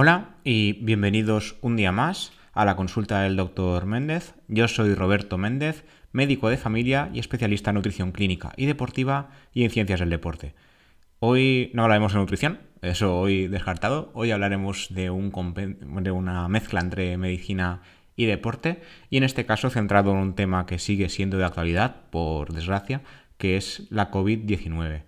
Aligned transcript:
Hola 0.00 0.36
y 0.44 0.74
bienvenidos 0.74 1.56
un 1.60 1.74
día 1.74 1.90
más 1.90 2.30
a 2.52 2.64
la 2.64 2.76
consulta 2.76 3.22
del 3.22 3.34
doctor 3.34 3.84
Méndez. 3.84 4.36
Yo 4.46 4.68
soy 4.68 4.94
Roberto 4.94 5.38
Méndez, 5.38 5.84
médico 6.12 6.50
de 6.50 6.56
familia 6.56 7.10
y 7.12 7.18
especialista 7.18 7.70
en 7.70 7.74
nutrición 7.74 8.12
clínica 8.12 8.52
y 8.56 8.66
deportiva 8.66 9.30
y 9.52 9.64
en 9.64 9.70
ciencias 9.70 9.98
del 9.98 10.10
deporte. 10.10 10.54
Hoy 11.18 11.72
no 11.74 11.82
hablaremos 11.82 12.12
de 12.12 12.20
nutrición, 12.20 12.60
eso 12.80 13.18
hoy 13.18 13.48
descartado. 13.48 14.12
Hoy 14.14 14.30
hablaremos 14.30 14.86
de, 14.90 15.06
de 15.06 16.10
una 16.12 16.46
mezcla 16.46 16.78
entre 16.78 17.18
medicina 17.18 17.82
y 18.14 18.26
deporte 18.26 18.80
y 19.10 19.16
en 19.16 19.24
este 19.24 19.46
caso 19.46 19.68
centrado 19.68 20.12
en 20.12 20.18
un 20.18 20.34
tema 20.36 20.64
que 20.64 20.78
sigue 20.78 21.08
siendo 21.08 21.38
de 21.38 21.44
actualidad, 21.44 22.02
por 22.10 22.52
desgracia, 22.52 23.02
que 23.36 23.56
es 23.56 23.88
la 23.90 24.12
COVID-19. 24.12 25.02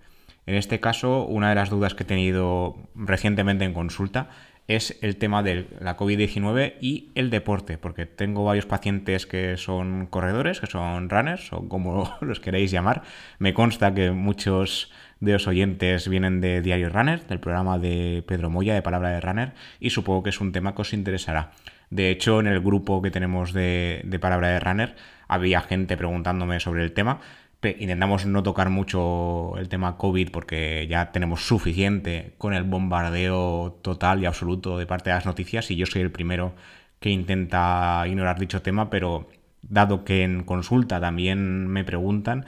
En 0.47 0.57
este 0.57 0.81
caso, 0.81 1.27
una 1.27 1.51
de 1.51 1.55
las 1.55 1.71
dudas 1.71 1.95
que 1.95 2.03
he 2.03 2.07
tenido 2.07 2.77
recientemente 2.97 3.65
en 3.65 3.73
consulta 3.73 4.31
es 4.71 4.97
el 5.03 5.17
tema 5.17 5.43
de 5.43 5.67
la 5.81 5.97
COVID-19 5.97 6.75
y 6.81 7.11
el 7.17 7.29
deporte, 7.31 7.77
porque 7.77 8.07
tengo 8.07 8.45
varios 8.45 8.67
pacientes 8.67 9.27
que 9.27 9.57
son 9.57 10.07
corredores, 10.07 10.61
que 10.61 10.69
son 10.69 11.11
runners, 11.11 11.53
o 11.53 11.69
como 11.69 12.17
los 12.21 12.39
queréis 12.39 12.71
llamar. 12.71 13.03
Me 13.41 13.53
consta 13.53 13.93
que 13.95 14.13
muchos 14.13 14.93
de 15.19 15.33
los 15.33 15.49
oyentes 15.49 16.09
vienen 16.09 16.41
de 16.41 16.63
Diario 16.63 16.89
Runner, 16.89 17.27
del 17.27 17.41
programa 17.41 17.79
de 17.79 18.23
Pedro 18.29 18.49
Moya 18.49 18.73
de 18.73 18.83
Palabra 18.83 19.11
de 19.11 19.21
Runner, 19.21 19.55
y 19.81 19.91
supongo 19.91 20.23
que 20.23 20.31
es 20.31 20.41
un 20.41 20.53
tema 20.53 20.73
que 20.73 20.83
os 20.83 20.93
interesará. 20.93 21.51
De 21.91 22.11
hecho, 22.11 22.39
en 22.39 22.47
el 22.47 22.61
grupo 22.61 23.03
que 23.03 23.11
tenemos 23.11 23.53
de, 23.53 24.03
de 24.05 24.19
Palabra 24.21 24.51
de 24.51 24.61
Runner 24.61 24.95
había 25.27 25.63
gente 25.63 25.97
preguntándome 25.97 26.61
sobre 26.61 26.85
el 26.85 26.93
tema 26.93 27.21
intentamos 27.63 28.27
no 28.27 28.43
tocar 28.43 28.71
mucho 28.71 29.57
el 29.59 29.69
tema 29.69 29.97
COVID 29.99 30.31
porque 30.31 30.87
ya 30.89 31.13
tenemos 31.13 31.47
suficiente 31.47 32.35
con 32.39 32.55
el 32.55 32.65
bombardeo 32.65 33.79
total 33.83 34.23
y 34.23 34.27
absoluto 34.27 34.79
de 34.79 34.87
parte 34.87 35.11
de 35.11 35.17
las 35.17 35.27
noticias 35.27 35.71
y 35.71 35.77
yo 35.77 35.87
soy 35.87 36.03
el 36.03 36.11
primero 36.11 36.55
que 37.01 37.11
intenta 37.11 38.05
ignorar 38.07 38.39
dicho 38.39 38.63
tema, 38.63 38.91
pero 38.91 39.29
dado 39.63 40.05
que 40.05 40.23
en 40.23 40.45
consulta 40.45 41.01
también 41.01 41.67
me 41.67 41.85
preguntan, 41.85 42.47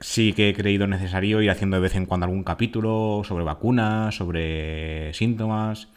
sí 0.00 0.32
que 0.32 0.48
he 0.48 0.54
creído 0.54 0.86
necesario 0.86 1.42
ir 1.42 1.50
haciendo 1.50 1.76
de 1.76 1.82
vez 1.82 1.94
en 1.94 2.06
cuando 2.06 2.24
algún 2.26 2.44
capítulo 2.44 3.22
sobre 3.24 3.44
vacunas, 3.44 4.14
sobre 4.14 5.12
síntomas 5.14 5.88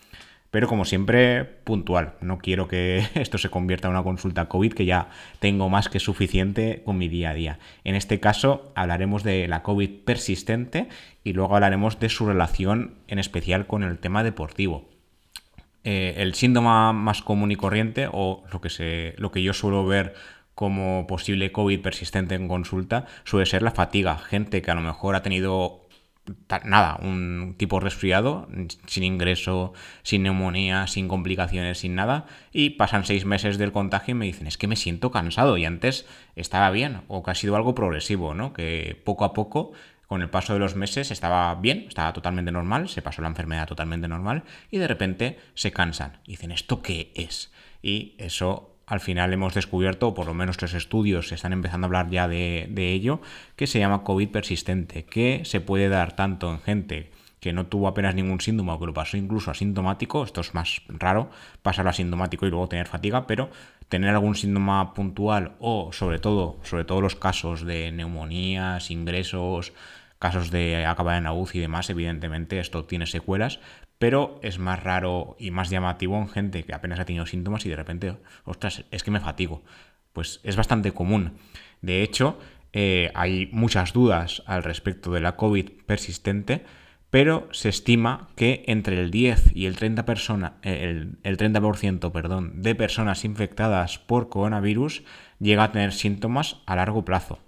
pero 0.55 0.69
como 0.69 0.85
siempre, 0.85 1.43
puntual. 1.43 2.13
No 2.21 2.37
quiero 2.37 2.69
que 2.69 3.05
esto 3.15 3.37
se 3.37 3.49
convierta 3.49 3.89
en 3.89 3.93
una 3.93 4.03
consulta 4.03 4.45
COVID, 4.45 4.71
que 4.71 4.85
ya 4.85 5.09
tengo 5.39 5.67
más 5.67 5.89
que 5.89 5.99
suficiente 5.99 6.81
con 6.85 6.97
mi 6.97 7.09
día 7.09 7.31
a 7.31 7.33
día. 7.33 7.59
En 7.83 7.93
este 7.93 8.21
caso, 8.21 8.71
hablaremos 8.73 9.25
de 9.25 9.49
la 9.49 9.63
COVID 9.63 9.89
persistente 10.05 10.87
y 11.25 11.33
luego 11.33 11.55
hablaremos 11.55 11.99
de 11.99 12.07
su 12.07 12.25
relación 12.25 12.93
en 13.09 13.19
especial 13.19 13.67
con 13.67 13.83
el 13.83 13.97
tema 13.97 14.23
deportivo. 14.23 14.87
Eh, 15.83 16.13
el 16.19 16.35
síntoma 16.35 16.93
más 16.93 17.21
común 17.21 17.51
y 17.51 17.57
corriente, 17.57 18.07
o 18.09 18.45
lo 18.49 18.61
que, 18.61 18.69
se, 18.69 19.13
lo 19.17 19.33
que 19.33 19.43
yo 19.43 19.51
suelo 19.51 19.85
ver 19.85 20.15
como 20.53 21.05
posible 21.05 21.51
COVID 21.51 21.81
persistente 21.81 22.33
en 22.33 22.47
consulta, 22.47 23.07
suele 23.25 23.45
ser 23.45 23.61
la 23.61 23.71
fatiga. 23.71 24.17
Gente 24.19 24.61
que 24.61 24.71
a 24.71 24.75
lo 24.75 24.79
mejor 24.79 25.15
ha 25.15 25.21
tenido 25.21 25.84
nada, 26.63 26.97
un 27.01 27.55
tipo 27.57 27.79
resfriado, 27.79 28.47
sin 28.85 29.03
ingreso, 29.03 29.73
sin 30.03 30.23
neumonía, 30.23 30.87
sin 30.87 31.07
complicaciones, 31.07 31.79
sin 31.79 31.95
nada, 31.95 32.25
y 32.51 32.71
pasan 32.71 33.05
seis 33.05 33.25
meses 33.25 33.57
del 33.57 33.71
contagio 33.71 34.13
y 34.13 34.15
me 34.15 34.25
dicen, 34.25 34.47
es 34.47 34.57
que 34.57 34.67
me 34.67 34.75
siento 34.75 35.11
cansado 35.11 35.57
y 35.57 35.65
antes 35.65 36.05
estaba 36.35 36.71
bien, 36.71 37.01
o 37.07 37.23
que 37.23 37.31
ha 37.31 37.35
sido 37.35 37.55
algo 37.55 37.75
progresivo, 37.75 38.33
¿no? 38.33 38.53
Que 38.53 39.01
poco 39.03 39.25
a 39.25 39.33
poco, 39.33 39.73
con 40.07 40.21
el 40.21 40.29
paso 40.29 40.53
de 40.53 40.59
los 40.59 40.75
meses, 40.75 41.11
estaba 41.11 41.55
bien, 41.55 41.85
estaba 41.87 42.13
totalmente 42.13 42.51
normal, 42.51 42.89
se 42.89 43.01
pasó 43.01 43.21
la 43.21 43.27
enfermedad 43.27 43.67
totalmente 43.67 44.07
normal, 44.07 44.43
y 44.69 44.77
de 44.77 44.87
repente 44.87 45.39
se 45.53 45.71
cansan. 45.71 46.19
Dicen, 46.25 46.51
¿esto 46.51 46.81
qué 46.81 47.11
es? 47.15 47.51
Y 47.81 48.15
eso 48.17 48.74
al 48.87 48.99
final 48.99 49.33
hemos 49.33 49.53
descubierto, 49.53 50.13
por 50.13 50.27
lo 50.27 50.33
menos 50.33 50.61
los 50.61 50.73
estudios 50.73 51.29
se 51.29 51.35
están 51.35 51.53
empezando 51.53 51.85
a 51.85 51.87
hablar 51.87 52.09
ya 52.09 52.27
de, 52.27 52.93
ello, 52.93 53.21
que 53.55 53.67
se 53.67 53.79
llama 53.79 54.03
COVID 54.03 54.29
persistente, 54.29 55.05
que 55.05 55.41
se 55.45 55.61
puede 55.61 55.89
dar 55.89 56.15
tanto 56.15 56.51
en 56.51 56.59
gente 56.59 57.11
que 57.39 57.53
no 57.53 57.67
tuvo 57.67 57.87
apenas 57.87 58.15
ningún 58.15 58.41
síntoma 58.41 58.73
o 58.73 58.79
que 58.79 58.87
lo 58.87 58.93
pasó 58.93 59.17
incluso 59.17 59.51
asintomático, 59.51 60.23
esto 60.23 60.41
es 60.41 60.53
más 60.55 60.81
raro, 60.87 61.29
pasar 61.61 61.87
asintomático 61.87 62.47
y 62.47 62.49
luego 62.49 62.67
tener 62.67 62.87
fatiga, 62.87 63.27
pero 63.27 63.49
tener 63.87 64.09
algún 64.09 64.35
síntoma 64.35 64.93
puntual 64.93 65.53
o 65.59 65.91
sobre 65.93 66.17
todo, 66.17 66.57
sobre 66.63 66.85
todo 66.85 67.01
los 67.01 67.15
casos 67.15 67.63
de 67.63 67.91
neumonías, 67.91 68.89
ingresos, 68.89 69.73
casos 70.17 70.49
de 70.49 70.85
acabar 70.87 71.17
en 71.17 71.27
UCI 71.27 71.59
y 71.59 71.61
demás, 71.61 71.89
evidentemente 71.91 72.59
esto 72.59 72.85
tiene 72.85 73.05
secuelas, 73.05 73.59
pero 73.97 74.39
es 74.43 74.59
más 74.59 74.83
raro 74.83 75.35
y 75.39 75.51
más 75.51 75.69
llamativo 75.69 76.17
en 76.17 76.27
gente 76.27 76.63
que 76.63 76.73
apenas 76.73 76.99
ha 76.99 77.05
tenido 77.05 77.25
síntomas 77.25 77.65
y 77.65 77.69
de 77.69 77.75
repente, 77.75 78.17
ostras, 78.43 78.85
es 78.91 79.03
que 79.03 79.11
me 79.11 79.19
fatigo. 79.19 79.63
Pues 80.13 80.39
es 80.43 80.55
bastante 80.55 80.91
común. 80.91 81.33
De 81.81 82.01
hecho, 82.01 82.39
eh, 82.73 83.11
hay 83.15 83.49
muchas 83.51 83.93
dudas 83.93 84.43
al 84.45 84.63
respecto 84.63 85.11
de 85.11 85.21
la 85.21 85.35
COVID 85.35 85.71
persistente, 85.85 86.65
pero 87.09 87.47
se 87.51 87.69
estima 87.69 88.27
que 88.35 88.65
entre 88.67 88.99
el 88.99 89.11
10 89.11 89.55
y 89.55 89.67
el 89.67 89.77
30%, 89.77 90.03
persona, 90.03 90.53
el, 90.61 91.17
el 91.23 91.37
30 91.37 91.61
perdón, 92.11 92.61
de 92.61 92.75
personas 92.75 93.23
infectadas 93.23 93.99
por 93.99 94.27
coronavirus 94.27 95.03
llega 95.39 95.63
a 95.63 95.71
tener 95.71 95.93
síntomas 95.93 96.57
a 96.65 96.75
largo 96.75 97.05
plazo. 97.05 97.39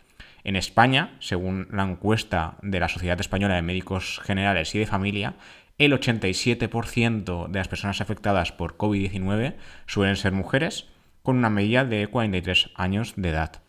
En 0.45 0.55
España, 0.55 1.17
según 1.19 1.67
la 1.71 1.83
encuesta 1.83 2.55
de 2.61 2.79
la 2.79 2.87
Sociedad 2.87 3.19
Española 3.19 3.55
de 3.55 3.61
Médicos 3.61 4.21
Generales 4.23 4.73
y 4.75 4.79
de 4.79 4.85
Familia, 4.85 5.35
el 5.77 5.93
87% 5.93 7.47
de 7.47 7.59
las 7.59 7.67
personas 7.67 8.01
afectadas 8.01 8.51
por 8.51 8.77
COVID-19 8.77 9.55
suelen 9.85 10.15
ser 10.15 10.31
mujeres, 10.31 10.87
con 11.21 11.37
una 11.37 11.49
media 11.49 11.83
de 11.83 12.07
43 12.07 12.69
años 12.75 13.13
de 13.15 13.29
edad. 13.29 13.61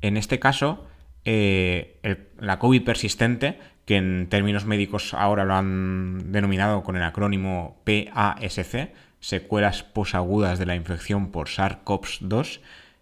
En 0.00 0.16
este 0.16 0.38
caso, 0.38 0.86
eh, 1.24 1.98
la 2.38 2.58
COVID 2.58 2.84
persistente, 2.84 3.58
que 3.84 3.96
en 3.96 4.28
términos 4.28 4.64
médicos 4.64 5.14
ahora 5.14 5.44
lo 5.44 5.54
han 5.54 6.30
denominado 6.32 6.82
con 6.82 6.96
el 6.96 7.02
acrónimo 7.02 7.82
PASC, 7.84 8.90
secuelas 9.20 9.82
posagudas 9.82 10.58
de 10.58 10.66
la 10.66 10.76
infección 10.76 11.32
por 11.32 11.48
SARS-CoV-2, 11.48 12.60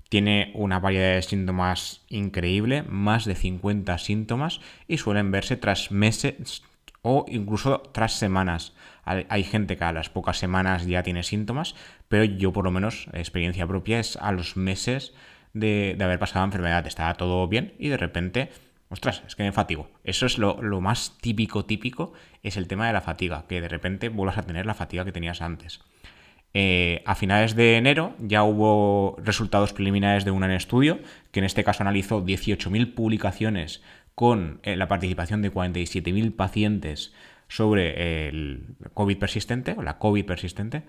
tiene 0.08 0.52
una 0.54 0.78
variedad 0.78 1.14
de 1.14 1.22
síntomas 1.22 2.02
increíble, 2.08 2.84
más 2.84 3.24
de 3.24 3.34
50 3.34 3.98
síntomas, 3.98 4.60
y 4.86 4.98
suelen 4.98 5.30
verse 5.32 5.56
tras 5.56 5.90
meses, 5.90 6.62
o 7.04 7.26
incluso 7.28 7.81
tras 7.92 8.15
semanas. 8.15 8.72
Hay 9.04 9.44
gente 9.44 9.76
que 9.76 9.84
a 9.84 9.92
las 9.92 10.09
pocas 10.09 10.38
semanas 10.38 10.87
ya 10.87 11.03
tiene 11.03 11.22
síntomas, 11.22 11.75
pero 12.09 12.25
yo 12.25 12.53
por 12.53 12.65
lo 12.65 12.70
menos, 12.70 13.09
experiencia 13.12 13.66
propia, 13.66 14.00
es 14.00 14.16
a 14.16 14.32
los 14.32 14.56
meses 14.56 15.12
de, 15.53 15.98
haber 16.00 16.19
pasado 16.19 16.41
la 16.41 16.47
enfermedad. 16.47 16.87
Estaba 16.87 17.12
todo 17.14 17.47
bien 17.47 17.75
y 17.78 17.91
de 17.91 17.98
repente, 17.98 18.50
ostras, 18.88 19.22
es 19.26 19.37
que 19.37 19.43
me 19.43 19.53
fatigo. 19.53 19.91
Eso 20.03 20.25
es 20.25 20.38
lo, 20.38 20.56
más 20.81 21.19
típico, 21.20 21.66
típico, 21.66 22.14
es 22.43 22.56
el 22.56 22.66
tema 22.66 22.87
de 22.87 22.94
la 22.94 23.03
fatiga, 23.03 23.44
que 23.47 23.60
de 23.60 23.69
repente 23.69 24.09
vuelvas 24.09 24.38
a 24.38 24.43
tener 24.43 24.64
la 24.64 24.75
fatiga 24.75 25.04
que 25.04 25.12
tenías 25.12 25.43
antes. 25.43 25.82
Eh, 26.54 27.03
a 27.04 27.16
finales 27.16 27.54
de 27.54 27.76
enero 27.76 28.14
ya 28.19 28.44
hubo 28.44 29.16
resultados 29.22 29.72
preliminares 29.72 30.25
de 30.25 30.31
un 30.31 30.44
estudio 30.44 31.00
que 31.32 31.41
en 31.41 31.44
este 31.44 31.64
caso 31.64 31.82
analizó 31.82 32.25
18.000 32.25 32.94
publicaciones 32.94 33.82
con 34.14 34.60
eh, 34.62 34.76
la 34.76 34.88
participación 34.88 35.42
de 35.42 35.52
47.000 35.52 36.34
pacientes 36.34 37.12
sobre 37.48 38.28
el 38.28 38.76
COVID 38.94 39.19
persistente 39.19 39.75
o 39.76 39.82
la 39.82 39.98
COVID 39.98 40.25
persistente 40.25 40.84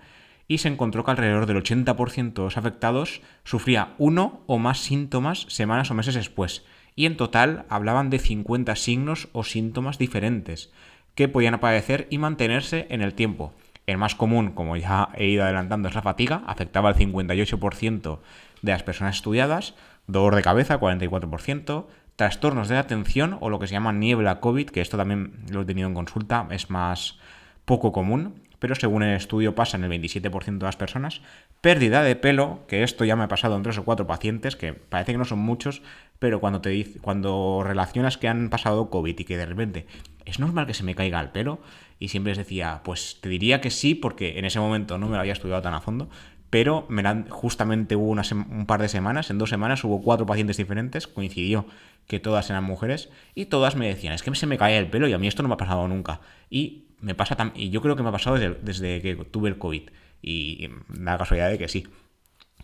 y 0.48 0.58
se 0.58 0.68
encontró 0.68 1.04
que 1.04 1.10
alrededor 1.10 1.46
del 1.46 1.62
80% 1.62 2.32
de 2.34 2.42
los 2.42 2.56
afectados 2.56 3.20
sufría 3.44 3.94
uno 3.98 4.40
o 4.46 4.58
más 4.58 4.78
síntomas 4.78 5.46
semanas 5.48 5.90
o 5.90 5.94
meses 5.94 6.14
después 6.14 6.64
y 6.94 7.06
en 7.06 7.16
total 7.16 7.66
hablaban 7.68 8.10
de 8.10 8.18
50 8.18 8.74
signos 8.76 9.28
o 9.32 9.44
síntomas 9.44 9.98
diferentes 9.98 10.72
que 11.14 11.28
podían 11.28 11.54
aparecer 11.54 12.06
y 12.10 12.18
mantenerse 12.18 12.86
en 12.90 13.02
el 13.02 13.14
tiempo. 13.14 13.52
El 13.86 13.98
más 13.98 14.14
común, 14.14 14.52
como 14.52 14.76
ya 14.76 15.10
he 15.14 15.26
ido 15.26 15.44
adelantando, 15.44 15.88
es 15.88 15.94
la 15.94 16.02
fatiga, 16.02 16.42
afectaba 16.46 16.88
al 16.88 16.96
58% 16.96 18.18
de 18.62 18.72
las 18.72 18.82
personas 18.82 19.16
estudiadas, 19.16 19.74
dolor 20.06 20.34
de 20.34 20.42
cabeza, 20.42 20.80
44%, 20.80 21.86
trastornos 22.16 22.68
de 22.68 22.78
atención 22.78 23.36
o 23.40 23.50
lo 23.50 23.58
que 23.58 23.66
se 23.66 23.74
llama 23.74 23.92
niebla 23.92 24.40
COVID, 24.40 24.70
que 24.70 24.80
esto 24.80 24.96
también 24.96 25.34
lo 25.50 25.62
he 25.62 25.64
tenido 25.66 25.88
en 25.88 25.94
consulta, 25.94 26.48
es 26.50 26.70
más 26.70 27.18
poco 27.64 27.92
común, 27.92 28.42
pero 28.58 28.74
según 28.74 29.02
el 29.02 29.14
estudio 29.14 29.54
pasa 29.54 29.76
en 29.76 29.84
el 29.84 29.90
27% 29.90 30.58
de 30.58 30.64
las 30.64 30.76
personas. 30.76 31.20
Pérdida 31.60 32.02
de 32.02 32.16
pelo, 32.16 32.64
que 32.68 32.82
esto 32.82 33.04
ya 33.04 33.16
me 33.16 33.24
ha 33.24 33.28
pasado 33.28 33.56
en 33.56 33.62
tres 33.62 33.76
o 33.78 33.84
cuatro 33.84 34.06
pacientes, 34.06 34.56
que 34.56 34.72
parece 34.72 35.12
que 35.12 35.18
no 35.18 35.24
son 35.24 35.40
muchos, 35.40 35.82
pero 36.18 36.40
cuando, 36.40 36.60
te 36.62 36.70
dice, 36.70 36.98
cuando 37.00 37.62
relacionas 37.62 38.16
que 38.16 38.28
han 38.28 38.48
pasado 38.48 38.88
COVID 38.88 39.18
y 39.18 39.24
que 39.24 39.36
de 39.36 39.46
repente 39.46 39.86
es 40.24 40.38
normal 40.38 40.66
que 40.66 40.74
se 40.74 40.84
me 40.84 40.94
caiga 40.94 41.20
el 41.20 41.30
pelo, 41.30 41.60
y 41.98 42.08
siempre 42.08 42.30
les 42.30 42.38
decía, 42.38 42.80
pues 42.84 43.18
te 43.20 43.28
diría 43.28 43.60
que 43.60 43.70
sí, 43.70 43.94
porque 43.94 44.38
en 44.38 44.44
ese 44.44 44.60
momento 44.60 44.98
no 44.98 45.06
me 45.06 45.14
lo 45.14 45.20
había 45.20 45.32
estudiado 45.32 45.62
tan 45.62 45.74
a 45.74 45.80
fondo, 45.80 46.08
pero 46.50 46.86
me 46.88 47.02
justamente 47.28 47.96
hubo 47.96 48.10
un 48.10 48.66
par 48.66 48.80
de 48.80 48.88
semanas, 48.88 49.30
en 49.30 49.38
dos 49.38 49.50
semanas 49.50 49.84
hubo 49.84 50.02
cuatro 50.02 50.26
pacientes 50.26 50.56
diferentes, 50.56 51.06
coincidió 51.06 51.66
que 52.06 52.20
todas 52.20 52.48
eran 52.50 52.64
mujeres 52.64 53.10
y 53.34 53.46
todas 53.46 53.76
me 53.76 53.88
decían, 53.88 54.12
es 54.12 54.22
que 54.22 54.34
se 54.34 54.46
me 54.46 54.58
cae 54.58 54.78
el 54.78 54.88
pelo 54.88 55.08
y 55.08 55.12
a 55.12 55.18
mí 55.18 55.26
esto 55.26 55.42
no 55.42 55.48
me 55.48 55.54
ha 55.54 55.58
pasado 55.58 55.88
nunca. 55.88 56.20
Y 56.50 56.84
me 57.00 57.14
pasa 57.14 57.52
y 57.54 57.70
yo 57.70 57.82
creo 57.82 57.96
que 57.96 58.02
me 58.02 58.08
ha 58.08 58.12
pasado 58.12 58.36
desde, 58.36 58.58
desde 58.62 59.02
que 59.02 59.16
tuve 59.16 59.48
el 59.48 59.58
COVID. 59.58 59.90
Y 60.22 60.70
da 60.88 61.18
casualidad 61.18 61.50
de 61.50 61.58
que 61.58 61.68
sí. 61.68 61.86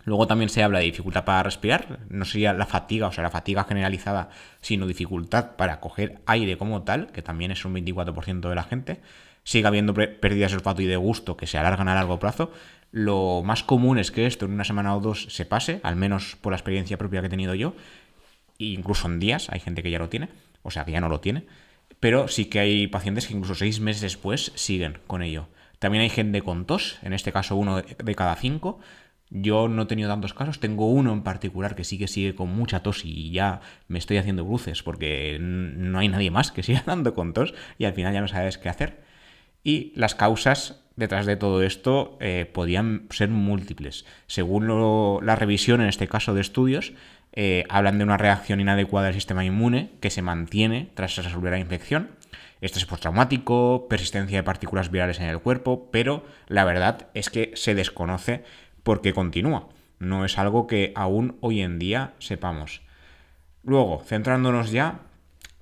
Luego 0.05 0.27
también 0.27 0.49
se 0.49 0.63
habla 0.63 0.79
de 0.79 0.85
dificultad 0.85 1.23
para 1.23 1.43
respirar, 1.43 1.99
no 2.09 2.25
sería 2.25 2.51
la 2.51 2.65
fatiga, 2.65 3.07
o 3.07 3.11
sea, 3.11 3.23
la 3.23 3.29
fatiga 3.29 3.63
generalizada, 3.63 4.29
sino 4.59 4.85
dificultad 4.85 5.55
para 5.55 5.79
coger 5.79 6.19
aire 6.25 6.57
como 6.57 6.83
tal, 6.83 7.11
que 7.11 7.21
también 7.21 7.51
es 7.51 7.63
un 7.63 7.73
24% 7.73 8.49
de 8.49 8.55
la 8.55 8.63
gente. 8.63 9.01
Sigue 9.45 9.67
habiendo 9.67 9.93
pérdidas 9.93 10.51
de 10.51 10.57
olfato 10.57 10.81
y 10.81 10.87
de 10.87 10.97
gusto 10.97 11.37
que 11.37 11.47
se 11.47 11.57
alargan 11.57 11.87
a 11.87 11.95
largo 11.95 12.19
plazo. 12.19 12.51
Lo 12.95 13.41
más 13.43 13.63
común 13.63 13.97
es 13.97 14.11
que 14.11 14.27
esto 14.27 14.45
en 14.45 14.53
una 14.53 14.65
semana 14.65 14.95
o 14.95 14.99
dos 14.99 15.25
se 15.31 15.45
pase, 15.45 15.79
al 15.81 15.95
menos 15.95 16.37
por 16.39 16.51
la 16.51 16.57
experiencia 16.57 16.95
propia 16.95 17.21
que 17.21 17.25
he 17.25 17.29
tenido 17.31 17.55
yo, 17.55 17.73
e 18.59 18.65
incluso 18.65 19.07
en 19.07 19.19
días, 19.19 19.49
hay 19.49 19.59
gente 19.59 19.81
que 19.81 19.89
ya 19.89 19.97
lo 19.97 20.09
tiene, 20.09 20.29
o 20.61 20.69
sea, 20.69 20.85
que 20.85 20.91
ya 20.91 21.01
no 21.01 21.09
lo 21.09 21.19
tiene, 21.19 21.47
pero 21.99 22.27
sí 22.27 22.45
que 22.45 22.59
hay 22.59 22.85
pacientes 22.85 23.25
que 23.25 23.33
incluso 23.33 23.55
seis 23.55 23.79
meses 23.79 24.03
después 24.03 24.51
siguen 24.53 24.99
con 25.07 25.23
ello. 25.23 25.47
También 25.79 26.03
hay 26.03 26.11
gente 26.11 26.43
con 26.43 26.65
tos, 26.67 26.99
en 27.01 27.13
este 27.13 27.31
caso 27.31 27.55
uno 27.55 27.81
de 27.81 28.15
cada 28.15 28.35
cinco, 28.35 28.79
yo 29.31 29.67
no 29.69 29.81
he 29.81 29.85
tenido 29.87 30.09
tantos 30.09 30.35
casos, 30.35 30.59
tengo 30.59 30.85
uno 30.85 31.13
en 31.13 31.23
particular 31.23 31.73
que 31.73 31.83
sí 31.83 31.97
que 31.97 32.07
sigue 32.07 32.35
con 32.35 32.49
mucha 32.49 32.83
tos 32.83 33.05
y 33.05 33.31
ya 33.31 33.61
me 33.87 33.97
estoy 33.97 34.17
haciendo 34.17 34.45
bruces 34.45 34.83
porque 34.83 35.39
no 35.41 35.97
hay 35.97 36.09
nadie 36.09 36.29
más 36.29 36.51
que 36.51 36.61
siga 36.61 36.83
dando 36.85 37.15
con 37.15 37.33
tos 37.33 37.55
y 37.79 37.85
al 37.85 37.93
final 37.93 38.13
ya 38.13 38.21
no 38.21 38.27
sabes 38.27 38.59
qué 38.59 38.69
hacer. 38.69 39.01
Y 39.63 39.93
las 39.95 40.13
causas 40.13 40.82
detrás 40.95 41.25
de 41.25 41.35
todo 41.35 41.63
esto 41.63 42.17
eh, 42.19 42.49
podían 42.51 43.07
ser 43.09 43.29
múltiples. 43.29 44.05
Según 44.27 44.67
la 45.25 45.35
revisión, 45.35 45.81
en 45.81 45.87
este 45.87 46.07
caso 46.07 46.33
de 46.33 46.41
estudios, 46.41 46.93
eh, 47.33 47.63
hablan 47.69 47.97
de 47.97 48.03
una 48.03 48.17
reacción 48.17 48.59
inadecuada 48.59 49.07
del 49.07 49.15
sistema 49.15 49.43
inmune 49.43 49.91
que 49.99 50.11
se 50.11 50.21
mantiene 50.21 50.91
tras 50.93 51.15
resolver 51.15 51.51
la 51.51 51.59
infección. 51.59 52.11
Estrés 52.61 52.85
postraumático, 52.85 53.87
persistencia 53.89 54.37
de 54.37 54.43
partículas 54.43 54.89
virales 54.89 55.19
en 55.19 55.25
el 55.25 55.39
cuerpo, 55.39 55.89
pero 55.91 56.23
la 56.47 56.63
verdad 56.63 57.07
es 57.13 57.29
que 57.29 57.51
se 57.55 57.75
desconoce 57.75 58.43
porque 58.83 59.13
continúa. 59.13 59.67
No 59.99 60.25
es 60.25 60.37
algo 60.37 60.67
que 60.67 60.93
aún 60.95 61.37
hoy 61.41 61.61
en 61.61 61.79
día 61.79 62.13
sepamos. 62.19 62.81
Luego, 63.63 64.03
centrándonos 64.05 64.71
ya 64.71 64.99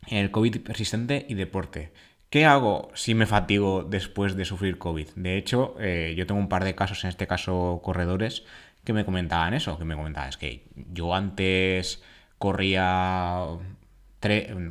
en 0.08 0.18
el 0.18 0.32
COVID 0.32 0.62
persistente 0.62 1.26
y 1.30 1.36
deporte. 1.36 1.92
¿Qué 2.32 2.46
hago 2.46 2.90
si 2.94 3.14
me 3.14 3.26
fatigo 3.26 3.84
después 3.84 4.38
de 4.38 4.46
sufrir 4.46 4.78
COVID? 4.78 5.10
De 5.18 5.38
hecho, 5.38 5.76
eh, 5.82 6.14
yo 6.16 6.26
tengo 6.26 6.40
un 6.40 6.48
par 6.48 6.64
de 6.64 6.76
casos, 6.76 7.04
en 7.04 7.10
este 7.10 7.28
caso 7.28 7.82
corredores, 7.84 8.46
que 8.86 8.94
me 8.94 9.04
comentaban 9.04 9.54
eso, 9.54 9.78
que 9.78 9.84
me 9.84 9.98
comentaban, 9.98 10.30
es 10.30 10.38
que 10.38 10.64
yo 10.94 11.14
antes 11.14 12.02
corría, 12.38 13.44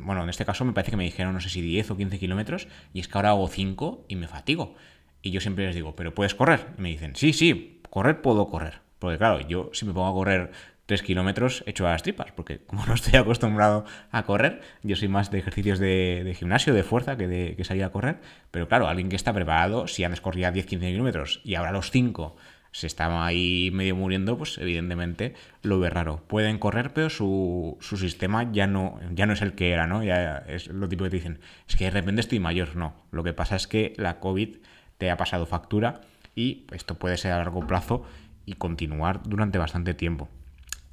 bueno, 0.01 0.23
en 0.23 0.29
este 0.29 0.43
caso 0.43 0.65
me 0.65 0.73
parece 0.73 0.89
que 0.89 0.97
me 0.97 1.03
dijeron, 1.03 1.35
no 1.35 1.39
sé 1.39 1.49
si 1.49 1.61
10 1.61 1.91
o 1.91 1.97
15 1.97 2.17
kilómetros, 2.17 2.67
y 2.93 2.99
es 2.99 3.07
que 3.07 3.15
ahora 3.19 3.29
hago 3.29 3.47
5 3.47 4.05
y 4.07 4.15
me 4.15 4.27
fatigo. 4.27 4.73
Y 5.21 5.29
yo 5.29 5.39
siempre 5.39 5.67
les 5.67 5.75
digo, 5.75 5.95
¿pero 5.95 6.15
puedes 6.15 6.33
correr? 6.33 6.65
Y 6.79 6.81
me 6.81 6.89
dicen, 6.89 7.15
sí, 7.15 7.31
sí, 7.31 7.79
correr 7.91 8.23
puedo 8.23 8.47
correr. 8.47 8.79
Porque 8.97 9.19
claro, 9.19 9.39
yo 9.39 9.69
si 9.73 9.85
me 9.85 9.93
pongo 9.93 10.07
a 10.07 10.13
correr 10.13 10.51
3 10.85 11.01
kilómetros 11.03 11.63
hecho 11.67 11.87
a 11.87 11.91
las 11.91 12.03
tripas, 12.03 12.31
porque 12.31 12.59
como 12.59 12.85
no 12.85 12.93
estoy 12.93 13.17
acostumbrado 13.19 13.85
a 14.11 14.23
correr, 14.23 14.61
yo 14.83 14.95
soy 14.95 15.07
más 15.07 15.31
de 15.31 15.39
ejercicios 15.39 15.79
de, 15.79 16.35
gimnasio, 16.37 16.73
de 16.73 16.83
fuerza, 16.83 17.17
que 17.17 17.27
de 17.27 17.55
que 17.55 17.63
salir 17.63 17.83
a 17.83 17.91
correr. 17.91 18.19
Pero 18.51 18.67
claro, 18.67 18.87
alguien 18.87 19.09
que 19.09 19.15
está 19.15 19.33
preparado, 19.33 19.87
si 19.87 20.03
antes 20.03 20.21
corría 20.21 20.53
10-15 20.53 20.79
kilómetros 20.79 21.41
y 21.43 21.55
ahora 21.55 21.71
los 21.71 21.91
5 21.91 22.35
se 22.73 22.87
estaba 22.87 23.25
ahí 23.25 23.69
medio 23.73 23.95
muriendo, 23.95 24.37
pues 24.37 24.57
evidentemente 24.57 25.33
lo 25.61 25.79
ve 25.79 25.89
raro. 25.89 26.23
Pueden 26.27 26.57
correr, 26.57 26.93
pero 26.93 27.09
su, 27.09 27.77
su, 27.81 27.97
sistema 27.97 28.49
ya 28.51 28.65
no, 28.65 28.99
ya 29.13 29.25
no 29.25 29.33
es 29.33 29.41
el 29.41 29.53
que 29.53 29.71
era, 29.71 29.87
¿no? 29.87 30.03
Ya 30.03 30.37
es 30.47 30.67
lo 30.67 30.87
tipo 30.87 31.03
que 31.03 31.09
te 31.09 31.17
dicen, 31.17 31.39
es 31.67 31.75
que 31.75 31.85
de 31.85 31.91
repente 31.91 32.21
estoy 32.21 32.39
mayor. 32.39 32.75
No, 32.77 32.95
lo 33.11 33.23
que 33.23 33.33
pasa 33.33 33.57
es 33.57 33.67
que 33.67 33.93
la 33.97 34.19
COVID 34.19 34.57
te 34.97 35.11
ha 35.11 35.17
pasado 35.17 35.45
factura 35.45 36.01
y 36.35 36.65
esto 36.71 36.95
puede 36.95 37.17
ser 37.17 37.33
a 37.33 37.37
largo 37.37 37.67
plazo 37.67 38.05
y 38.45 38.53
continuar 38.53 39.21
durante 39.23 39.57
bastante 39.57 39.93
tiempo. 39.93 40.29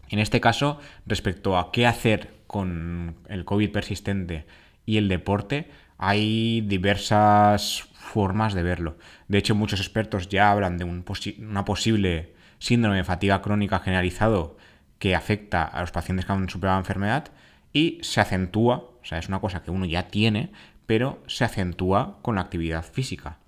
En 0.08 0.18
este 0.18 0.40
caso, 0.40 0.78
respecto 1.06 1.58
a 1.58 1.72
qué 1.72 1.86
hacer 1.86 2.34
con 2.46 3.16
el 3.28 3.44
COVID 3.44 3.70
persistente 3.70 4.46
y 4.86 4.96
el 4.96 5.08
deporte, 5.08 5.70
hay 5.98 6.62
diversas 6.62 7.82
formas 7.92 8.54
de 8.54 8.62
verlo. 8.62 8.96
De 9.28 9.38
hecho, 9.38 9.54
muchos 9.54 9.80
expertos 9.80 10.28
ya 10.28 10.50
hablan 10.50 10.78
de 10.78 10.84
una 10.84 11.64
posible 11.64 12.34
síndrome 12.58 12.96
de 12.96 13.04
fatiga 13.04 13.42
crónica 13.42 13.80
generalizado 13.80 14.56
que 14.98 15.14
afecta 15.14 15.62
a 15.62 15.80
los 15.80 15.90
pacientes 15.90 16.26
que 16.26 16.32
han 16.32 16.48
superado 16.48 16.76
la 16.76 16.80
enfermedad 16.80 17.28
y 17.72 17.98
se 18.02 18.20
acentúa, 18.20 18.76
o 18.76 19.04
sea, 19.04 19.18
es 19.18 19.28
una 19.28 19.40
cosa 19.40 19.62
que 19.62 19.70
uno 19.70 19.84
ya 19.84 20.08
tiene, 20.08 20.50
pero 20.86 21.22
se 21.26 21.44
acentúa 21.44 22.18
con 22.22 22.36
la 22.36 22.40
actividad 22.40 22.82
física. 22.82 23.38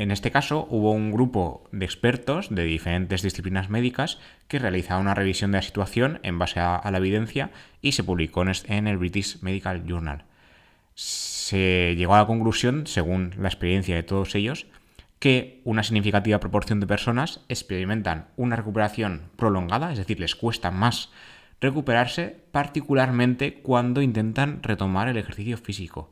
En 0.00 0.10
este 0.10 0.30
caso 0.30 0.66
hubo 0.70 0.92
un 0.92 1.12
grupo 1.12 1.68
de 1.72 1.84
expertos 1.84 2.48
de 2.48 2.64
diferentes 2.64 3.20
disciplinas 3.20 3.68
médicas 3.68 4.18
que 4.48 4.58
realizaba 4.58 4.98
una 4.98 5.12
revisión 5.12 5.52
de 5.52 5.58
la 5.58 5.62
situación 5.62 6.20
en 6.22 6.38
base 6.38 6.58
a, 6.58 6.90
la 6.90 6.96
evidencia 6.96 7.50
y 7.82 7.92
se 7.92 8.02
publicó 8.02 8.42
en 8.42 8.86
el 8.86 8.96
British 8.96 9.42
Medical 9.42 9.84
Journal. 9.84 10.24
Se 10.94 11.96
llegó 11.98 12.14
a 12.14 12.20
la 12.20 12.26
conclusión, 12.26 12.86
según 12.86 13.34
la 13.38 13.48
experiencia 13.48 13.94
de 13.94 14.02
todos 14.02 14.34
ellos, 14.34 14.68
que 15.18 15.60
una 15.64 15.82
significativa 15.82 16.40
proporción 16.40 16.80
de 16.80 16.86
personas 16.86 17.44
experimentan 17.50 18.28
una 18.38 18.56
recuperación 18.56 19.28
prolongada, 19.36 19.92
es 19.92 19.98
decir, 19.98 20.18
les 20.18 20.34
cuesta 20.34 20.70
más 20.70 21.10
recuperarse, 21.60 22.38
particularmente 22.52 23.60
cuando 23.62 24.00
intentan 24.00 24.62
retomar 24.62 25.08
el 25.08 25.18
ejercicio 25.18 25.58
físico. 25.58 26.10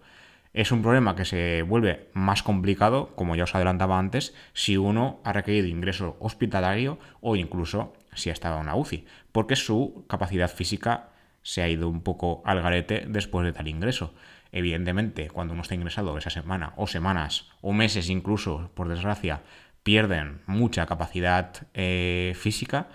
Es 0.52 0.72
un 0.72 0.82
problema 0.82 1.14
que 1.14 1.24
se 1.24 1.62
vuelve 1.62 2.08
más 2.14 2.42
complicado, 2.42 3.14
como 3.14 3.36
ya 3.36 3.44
os 3.44 3.54
adelantaba 3.54 3.98
antes, 3.98 4.34
si 4.54 4.76
uno 4.76 5.20
ha 5.24 5.32
requerido 5.32 5.66
ingreso 5.66 6.16
hospitalario 6.20 6.98
o 7.20 7.36
incluso 7.36 7.92
si 8.14 8.30
ha 8.30 8.32
estado 8.32 8.56
en 8.56 8.62
una 8.62 8.74
UCI, 8.74 9.06
porque 9.32 9.56
su 9.56 10.04
capacidad 10.08 10.50
física 10.50 11.10
se 11.42 11.62
ha 11.62 11.68
ido 11.68 11.88
un 11.88 12.02
poco 12.02 12.42
al 12.44 12.62
garete 12.62 13.04
después 13.08 13.44
de 13.46 13.52
tal 13.52 13.68
ingreso. 13.68 14.14
Evidentemente, 14.50 15.28
cuando 15.28 15.52
uno 15.52 15.62
está 15.62 15.74
ingresado 15.74 16.16
esa 16.16 16.30
semana 16.30 16.72
o 16.76 16.86
semanas 16.86 17.50
o 17.60 17.72
meses 17.72 18.08
incluso, 18.08 18.70
por 18.74 18.88
desgracia, 18.88 19.42
pierden 19.82 20.42
mucha 20.46 20.86
capacidad 20.86 21.66
eh, 21.74 22.32
física, 22.36 22.88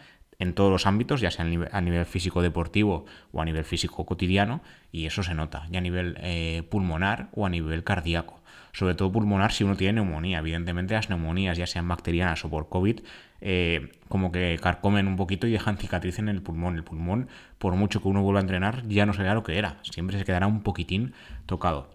en 0.44 0.54
todos 0.54 0.72
los 0.72 0.86
ámbitos, 0.86 1.22
ya 1.22 1.32
sea 1.32 1.46
a 1.72 1.82
nivel, 1.82 2.06
físico 2.06 2.42
deportivo 2.42 3.06
o 3.32 3.42
a 3.42 3.46
nivel 3.46 3.64
físico 3.64 4.06
cotidiano, 4.06 4.62
y 4.92 5.06
eso 5.06 5.24
se 5.24 5.34
nota, 5.34 5.66
ya 5.72 5.80
a 5.80 5.82
nivel 5.82 6.18
eh, 6.20 6.64
pulmonar 6.70 7.30
o 7.34 7.46
a 7.46 7.50
nivel 7.50 7.84
cardíaco. 7.84 8.42
Sobre 8.74 8.96
todo 8.96 9.12
pulmonar 9.12 9.52
si 9.52 9.64
uno 9.64 9.76
tiene 9.76 9.94
neumonía. 9.94 10.40
Evidentemente 10.40 10.96
las 10.96 11.08
neumonías, 11.08 11.58
ya 11.58 11.68
sean 11.68 11.88
bacterianas 11.88 12.44
o 12.44 12.50
por 12.50 12.70
COVID, 12.70 13.02
eh, 13.42 13.92
como 14.10 14.32
que 14.32 14.58
carcomen 14.62 15.08
un 15.08 15.16
poquito 15.16 15.46
y 15.46 15.52
dejan 15.52 15.78
cicatriz 15.78 16.18
en 16.18 16.28
el 16.28 16.42
pulmón. 16.42 16.76
El 16.76 16.84
pulmón, 16.84 17.28
por 17.60 17.76
mucho 17.76 18.02
que 18.02 18.08
uno 18.08 18.24
vuelva 18.24 18.40
a 18.40 18.42
entrenar, 18.42 18.88
ya 18.88 19.06
no 19.06 19.14
será 19.14 19.36
lo 19.36 19.44
que 19.44 19.60
era. 19.60 19.78
Siempre 19.84 20.18
se 20.18 20.26
quedará 20.26 20.48
un 20.48 20.64
poquitín 20.64 21.14
tocado. 21.46 21.92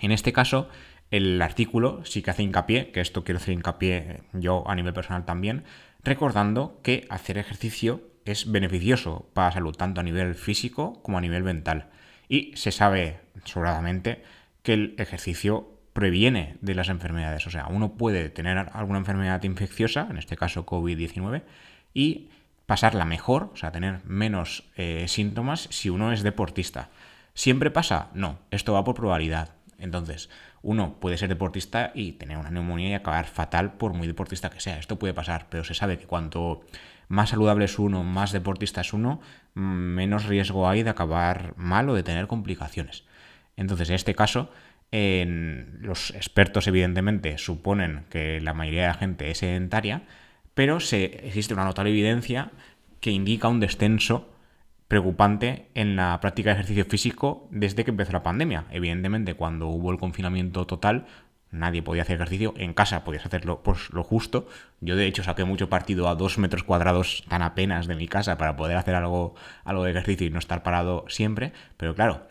En 0.00 0.10
este 0.10 0.32
caso, 0.32 0.68
el 1.10 1.40
artículo 1.42 2.04
sí 2.04 2.22
que 2.22 2.30
hace 2.30 2.42
hincapié, 2.42 2.90
que 2.90 3.00
esto 3.00 3.22
quiero 3.22 3.38
hacer 3.38 3.54
hincapié 3.54 4.22
yo 4.32 4.68
a 4.68 4.74
nivel 4.74 4.92
personal 4.92 5.24
también, 5.24 5.64
recordando 6.02 6.80
que 6.82 7.06
hacer 7.10 7.38
ejercicio 7.38 8.02
es 8.24 8.50
beneficioso 8.50 9.28
para 9.34 9.48
la 9.48 9.52
salud, 9.52 9.76
tanto 9.76 10.00
a 10.00 10.04
nivel 10.04 10.34
físico 10.34 11.02
como 11.02 11.18
a 11.18 11.20
nivel 11.20 11.42
mental. 11.42 11.88
Y 12.28 12.52
se 12.56 12.70
sabe 12.70 13.20
sobradamente 13.44 14.22
que 14.62 14.74
el 14.74 14.94
ejercicio 14.98 15.80
previene 15.92 16.56
de 16.60 16.74
las 16.74 16.88
enfermedades. 16.88 17.46
O 17.46 17.50
sea, 17.50 17.66
uno 17.66 17.94
puede 17.94 18.28
tener 18.28 18.58
alguna 18.72 18.98
enfermedad 18.98 19.42
infecciosa, 19.42 20.06
en 20.10 20.18
este 20.18 20.36
caso 20.36 20.64
COVID-19, 20.66 21.42
y 21.92 22.28
pasarla 22.66 23.04
mejor, 23.04 23.50
o 23.52 23.56
sea, 23.56 23.72
tener 23.72 24.04
menos 24.04 24.64
eh, 24.76 25.06
síntomas 25.08 25.66
si 25.70 25.90
uno 25.90 26.12
es 26.12 26.22
deportista. 26.22 26.90
¿Siempre 27.34 27.70
pasa? 27.70 28.10
No, 28.14 28.38
esto 28.50 28.72
va 28.72 28.84
por 28.84 28.94
probabilidad. 28.94 29.54
Entonces, 29.78 30.30
uno 30.62 30.96
puede 31.00 31.16
ser 31.16 31.28
deportista 31.28 31.90
y 31.94 32.12
tener 32.12 32.36
una 32.36 32.50
neumonía 32.50 32.90
y 32.90 32.94
acabar 32.94 33.26
fatal 33.26 33.74
por 33.74 33.94
muy 33.94 34.06
deportista 34.06 34.50
que 34.50 34.60
sea. 34.60 34.78
Esto 34.78 34.98
puede 34.98 35.14
pasar, 35.14 35.46
pero 35.48 35.64
se 35.64 35.74
sabe 35.74 35.98
que 35.98 36.06
cuanto 36.06 36.62
más 37.08 37.30
saludable 37.30 37.64
es 37.64 37.78
uno, 37.78 38.04
más 38.04 38.32
deportista 38.32 38.82
es 38.82 38.92
uno, 38.92 39.20
menos 39.54 40.26
riesgo 40.26 40.68
hay 40.68 40.82
de 40.82 40.90
acabar 40.90 41.54
mal 41.56 41.88
o 41.88 41.94
de 41.94 42.02
tener 42.02 42.26
complicaciones. 42.26 43.04
Entonces, 43.56 43.88
en 43.88 43.94
este 43.94 44.14
caso, 44.14 44.50
los 44.92 46.10
expertos 46.10 46.66
evidentemente 46.66 47.38
suponen 47.38 48.04
que 48.10 48.40
la 48.40 48.54
mayoría 48.54 48.82
de 48.82 48.88
la 48.88 48.94
gente 48.94 49.30
es 49.30 49.38
sedentaria, 49.38 50.02
pero 50.54 50.80
se, 50.80 51.26
existe 51.26 51.54
una 51.54 51.64
notable 51.64 51.90
evidencia 51.90 52.50
que 53.00 53.10
indica 53.10 53.48
un 53.48 53.60
descenso 53.60 54.28
preocupante 54.90 55.68
en 55.74 55.94
la 55.94 56.18
práctica 56.20 56.50
de 56.50 56.54
ejercicio 56.54 56.84
físico 56.84 57.46
desde 57.52 57.84
que 57.84 57.92
empezó 57.92 58.10
la 58.10 58.24
pandemia. 58.24 58.64
Evidentemente, 58.72 59.34
cuando 59.34 59.68
hubo 59.68 59.92
el 59.92 59.98
confinamiento 59.98 60.66
total, 60.66 61.06
nadie 61.52 61.80
podía 61.80 62.02
hacer 62.02 62.16
ejercicio. 62.16 62.54
En 62.56 62.74
casa 62.74 63.04
podías 63.04 63.24
hacerlo 63.24 63.62
pues, 63.62 63.90
lo 63.90 64.02
justo. 64.02 64.48
Yo, 64.80 64.96
de 64.96 65.06
hecho, 65.06 65.22
saqué 65.22 65.44
mucho 65.44 65.68
partido 65.68 66.08
a 66.08 66.16
dos 66.16 66.38
metros 66.38 66.64
cuadrados 66.64 67.22
tan 67.28 67.40
apenas 67.40 67.86
de 67.86 67.94
mi 67.94 68.08
casa 68.08 68.36
para 68.36 68.56
poder 68.56 68.76
hacer 68.78 68.96
algo, 68.96 69.36
algo 69.62 69.84
de 69.84 69.92
ejercicio 69.92 70.26
y 70.26 70.30
no 70.30 70.40
estar 70.40 70.64
parado 70.64 71.04
siempre. 71.06 71.52
Pero 71.76 71.94
claro, 71.94 72.26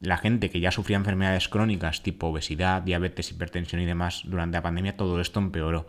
la 0.00 0.18
gente 0.18 0.50
que 0.50 0.60
ya 0.60 0.70
sufría 0.70 0.98
enfermedades 0.98 1.48
crónicas 1.48 2.02
tipo 2.02 2.26
obesidad, 2.26 2.82
diabetes, 2.82 3.30
hipertensión 3.30 3.80
y 3.80 3.86
demás 3.86 4.20
durante 4.26 4.58
la 4.58 4.62
pandemia, 4.62 4.98
todo 4.98 5.18
esto 5.18 5.40
empeoró. 5.40 5.86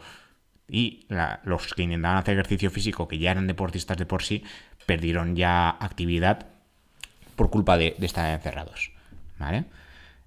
Y 0.70 1.06
los 1.44 1.74
que 1.74 1.84
intentaban 1.84 2.18
hacer 2.18 2.36
ejercicio 2.36 2.72
físico, 2.72 3.08
que 3.08 3.20
ya 3.20 3.32
eran 3.32 3.48
deportistas 3.48 3.98
de 3.98 4.06
por 4.06 4.24
sí, 4.24 4.44
perdieron 4.86 5.36
ya 5.36 5.70
actividad 5.70 6.48
por 7.36 7.50
culpa 7.50 7.78
de, 7.78 7.96
estar 8.02 8.34
encerrados. 8.34 8.92
¿Vale? 9.40 9.66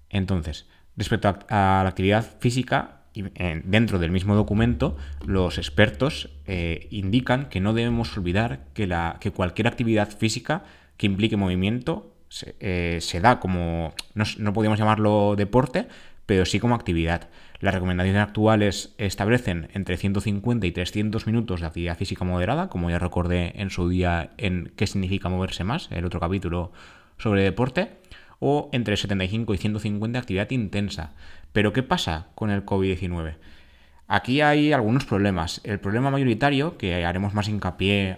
Entonces, 0.09 0.65
respecto 0.95 1.27
a, 1.27 1.81
la 1.83 1.89
actividad 1.89 2.25
física, 2.39 2.93
dentro 3.63 3.97
del 3.97 4.11
mismo 4.11 4.35
documento, 4.35 4.95
los 5.25 5.57
expertos 5.57 6.29
eh, 6.45 6.87
indican 6.91 7.49
que 7.49 7.59
no 7.59 7.73
debemos 7.73 8.15
olvidar 8.15 8.65
que, 8.73 8.85
la, 8.85 9.17
que 9.19 9.31
cualquier 9.31 9.67
actividad 9.67 10.09
física 10.09 10.63
que 10.97 11.07
implique 11.07 11.35
movimiento 11.35 12.13
eh, 12.59 12.99
se, 13.01 13.19
da 13.19 13.39
como, 13.39 13.93
no, 14.13 14.25
no 14.37 14.75
llamarlo 14.75 15.35
deporte, 15.35 15.87
pero 16.27 16.45
sí 16.45 16.59
como 16.59 16.75
actividad. 16.75 17.29
Las 17.59 17.73
recomendaciones 17.73 18.21
actuales 18.21 18.93
establecen 18.99 19.69
entre 19.73 19.97
150 19.97 20.67
y 20.67 20.71
300 20.71 21.25
minutos 21.25 21.61
de 21.61 21.65
actividad 21.65 21.97
física 21.97 22.23
moderada, 22.23 22.69
como 22.69 22.91
ya 22.91 22.99
recordé 22.99 23.53
en 23.55 23.71
su 23.71 23.89
día 23.89 24.29
en 24.37 24.71
qué 24.75 24.85
significa 24.85 25.29
moverse 25.29 25.63
más, 25.63 25.89
el 25.89 26.05
otro 26.05 26.19
capítulo 26.19 26.71
sobre 27.17 27.41
deporte, 27.41 27.97
o 28.39 28.69
entre 28.73 28.97
75 28.97 29.55
y 29.55 29.57
150 29.57 30.17
de 30.17 30.19
actividad 30.19 30.51
intensa. 30.51 31.15
Pero 31.53 31.73
¿qué 31.73 31.81
pasa 31.81 32.27
con 32.35 32.51
el 32.51 32.63
COVID-19? 32.63 33.37
Aquí 34.09 34.39
hay 34.39 34.71
algunos 34.71 35.03
problemas. 35.03 35.59
El 35.65 35.81
problema 35.81 36.09
mayoritario, 36.09 36.77
que 36.77 37.03
haremos 37.03 37.33
más 37.33 37.49
hincapié 37.49 38.17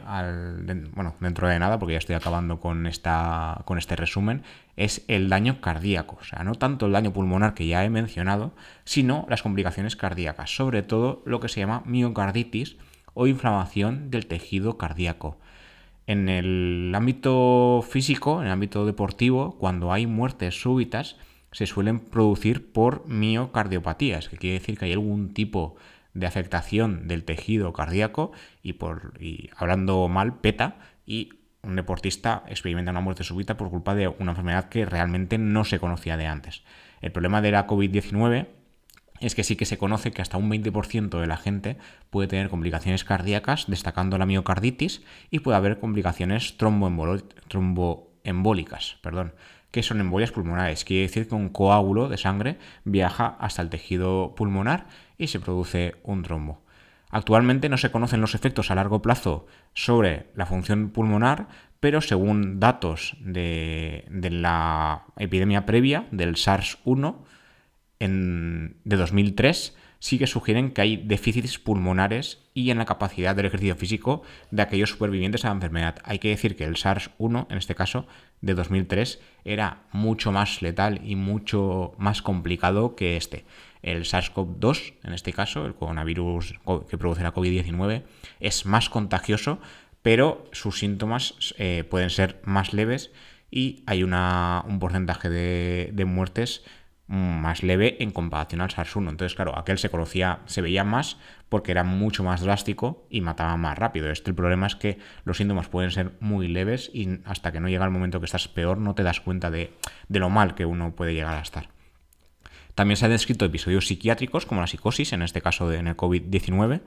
bueno, 0.94 1.16
dentro 1.20 1.48
de 1.48 1.58
nada, 1.58 1.80
porque 1.80 1.94
ya 1.94 1.98
estoy 1.98 2.16
acabando 2.16 2.60
con, 2.60 2.86
esta, 2.86 3.64
con 3.66 3.80
este 3.80 3.96
resumen, 3.96 4.44
es 4.76 5.04
el 5.08 5.30
daño 5.30 5.62
cardíaco. 5.62 6.20
O 6.22 6.24
sea, 6.24 6.44
no 6.44 6.54
tanto 6.54 6.86
el 6.86 6.92
daño 6.92 7.12
pulmonar 7.12 7.56
que 7.56 7.66
ya 7.66 7.84
he 7.84 7.90
mencionado, 7.90 8.54
sino 8.84 9.26
las 9.30 9.42
complicaciones 9.42 9.96
cardíacas, 9.96 10.56
sobre 10.56 10.84
todo 10.84 11.24
lo 11.26 11.40
que 11.40 11.50
se 11.50 11.60
llama 11.60 11.82
miocarditis 11.86 12.78
o 13.16 13.26
inflamación 13.26 14.12
del 14.12 14.28
tejido 14.28 14.78
cardíaco. 14.78 15.40
En 16.06 16.30
el 16.30 16.94
ámbito 16.96 17.84
físico, 17.88 18.42
en 18.42 18.48
el 18.48 18.54
ámbito 18.54 18.86
deportivo, 18.86 19.58
cuando 19.58 19.92
hay 19.92 20.06
muertes 20.06 20.62
súbitas, 20.62 21.18
se 21.52 21.66
suelen 21.66 22.00
producir 22.00 22.72
por 22.72 23.08
miocardiopatías, 23.08 24.30
que 24.30 24.38
quiere 24.38 24.60
decir 24.60 24.78
que 24.78 24.86
hay 24.86 24.94
algún 24.94 25.34
tipo 25.34 25.76
de 26.14 26.28
afectación 26.28 27.08
del 27.08 27.24
tejido 27.24 27.74
cardíaco 27.74 28.32
y, 28.62 28.74
por, 28.74 29.14
hablando 29.56 30.08
mal, 30.08 30.40
peta 30.40 30.78
y 31.06 31.30
un 31.62 31.76
deportista 31.76 32.44
experimenta 32.48 32.92
una 32.92 33.02
muerte 33.02 33.24
súbita 33.24 33.58
por 33.58 33.70
culpa 33.70 33.96
de 33.96 34.08
una 34.08 34.32
enfermedad 34.32 34.70
que 34.70 34.86
realmente 34.86 35.38
no 35.38 35.66
se 35.66 35.80
conocía 35.80 36.18
de 36.18 36.26
antes. 36.26 36.64
El 37.02 37.12
problema 37.12 37.42
de 37.42 37.52
la 37.52 37.68
COVID-19 37.68 38.48
es 39.20 39.36
que 39.36 39.44
sí 39.44 39.58
que 39.58 39.66
se 39.66 39.78
conoce 39.78 40.12
que 40.12 40.22
hasta 40.22 40.38
un 40.38 40.50
20% 40.50 41.20
de 41.20 41.28
la 41.28 41.36
gente 41.36 41.78
puede 42.10 42.30
tener 42.30 42.48
complicaciones 42.50 43.04
cardíacas, 43.04 43.66
destacando 43.68 44.18
la 44.18 44.26
miocarditis, 44.26 45.04
y 45.30 45.40
puede 45.40 45.58
haber 45.58 45.80
complicaciones 45.80 46.56
tromboembólicas. 46.58 48.98
Perdón 49.02 49.34
que 49.72 49.84
son 49.84 50.00
embolias 50.00 50.32
pulmonares. 50.32 50.86
Quiere 50.86 51.04
decir 51.04 51.28
que 51.28 51.36
un 51.36 51.50
coágulo 51.50 52.10
de 52.10 52.18
sangre 52.18 52.58
viaja 52.84 53.38
hasta 53.40 53.62
el 53.62 53.70
tejido 53.70 54.34
pulmonar 54.36 54.88
y 55.18 55.28
se 55.28 55.40
produce 55.40 55.96
un 56.04 56.24
trombo. 56.24 56.62
Actualmente 57.12 57.70
no 57.70 57.78
se 57.78 57.92
conocen 57.92 58.22
los 58.22 58.36
efectos 58.36 58.70
a 58.70 58.76
largo 58.76 59.02
plazo 59.02 59.48
sobre 59.74 60.28
la 60.36 60.46
función 60.46 60.90
pulmonar, 60.90 61.48
pero 61.80 62.02
según 62.02 62.60
datos 62.60 63.18
de, 63.20 64.06
la 64.10 65.06
epidemia 65.18 65.66
previa 65.66 66.08
del 66.12 66.36
SARS-1 66.36 67.16
de 68.00 68.96
2003, 68.96 69.76
sí 70.00 70.18
que 70.18 70.28
sugieren 70.28 70.72
que 70.72 70.82
hay 70.82 70.98
déficits 70.98 71.60
pulmonares 71.60 72.40
y 72.54 72.72
en 72.72 72.78
la 72.78 72.86
capacidad 72.86 73.36
del 73.36 73.46
ejercicio 73.46 73.76
físico 73.76 74.24
de 74.50 74.62
aquellos 74.62 74.90
supervivientes 74.90 75.44
a 75.44 75.50
la 75.50 75.56
enfermedad. 75.56 75.98
Hay 76.04 76.20
que 76.20 76.30
decir 76.30 76.56
que 76.56 76.64
el 76.64 76.76
SARS-1, 76.76 77.48
en 77.50 77.58
este 77.58 77.76
caso, 77.76 78.08
de 78.42 78.54
2003, 78.54 79.20
era 79.44 79.84
mucho 79.92 80.32
más 80.32 80.62
letal 80.62 81.02
y 81.04 81.16
mucho 81.16 81.94
más 81.98 82.22
complicado 82.22 82.96
que 82.96 83.18
este. 83.18 83.46
El 83.82 84.04
SARS-CoV-2, 84.04 84.94
en 85.04 85.14
este 85.14 85.34
caso, 85.34 85.66
el 85.66 85.76
coronavirus 85.76 86.56
que 86.90 86.98
produce 86.98 87.24
la 87.24 87.34
COVID-19, 87.34 88.04
es 88.40 88.66
más 88.66 88.90
contagioso, 88.90 89.60
pero 90.02 90.50
sus 90.54 90.80
síntomas 90.80 91.54
eh, 91.58 91.84
pueden 91.90 92.10
ser 92.10 92.42
más 92.44 92.74
leves 92.74 93.12
y 93.52 93.84
hay 93.86 94.04
una, 94.04 94.64
un 94.68 94.80
porcentaje 94.80 95.30
de, 95.30 95.90
de 95.94 96.06
muertes 96.06 96.64
más 97.10 97.64
leve 97.64 97.98
en 98.02 98.12
comparación 98.12 98.62
al 98.62 98.70
SARS-1. 98.70 99.10
Entonces, 99.10 99.36
claro, 99.36 99.58
aquel 99.58 99.80
se 99.80 99.90
conocía, 99.90 100.40
se 100.46 100.62
veía 100.62 100.84
más 100.84 101.18
porque 101.50 101.72
era 101.72 101.84
mucho 101.84 102.24
más 102.24 102.42
drástico 102.42 103.08
y 103.10 103.22
mataba 103.22 103.58
más 103.58 103.78
rápido. 103.78 104.12
Este 104.12 104.30
el 104.30 104.36
problema 104.36 104.68
es 104.68 104.76
que 104.76 105.00
los 105.26 105.38
síntomas 105.38 105.68
pueden 105.68 105.90
ser 105.90 106.12
muy 106.20 106.48
leves 106.48 106.92
y 106.94 107.20
hasta 107.26 107.52
que 107.52 107.60
no 107.60 107.68
llega 107.68 107.84
el 107.84 107.92
momento 107.92 108.20
que 108.20 108.26
estás 108.26 108.48
peor 108.48 108.78
no 108.78 108.94
te 108.94 109.02
das 109.02 109.22
cuenta 109.22 109.50
de, 109.50 109.74
lo 110.08 110.30
mal 110.30 110.54
que 110.54 110.66
uno 110.66 110.96
puede 110.96 111.16
llegar 111.16 111.36
a 111.36 111.42
estar. 111.42 111.70
También 112.76 112.96
se 112.96 113.06
han 113.06 113.12
descrito 113.12 113.44
episodios 113.44 113.88
psiquiátricos 113.88 114.46
como 114.46 114.62
la 114.62 114.68
psicosis, 114.68 115.12
en 115.12 115.24
este 115.24 115.42
caso 115.42 115.72
en 115.74 115.88
el 115.88 115.98
COVID-19, 115.98 116.82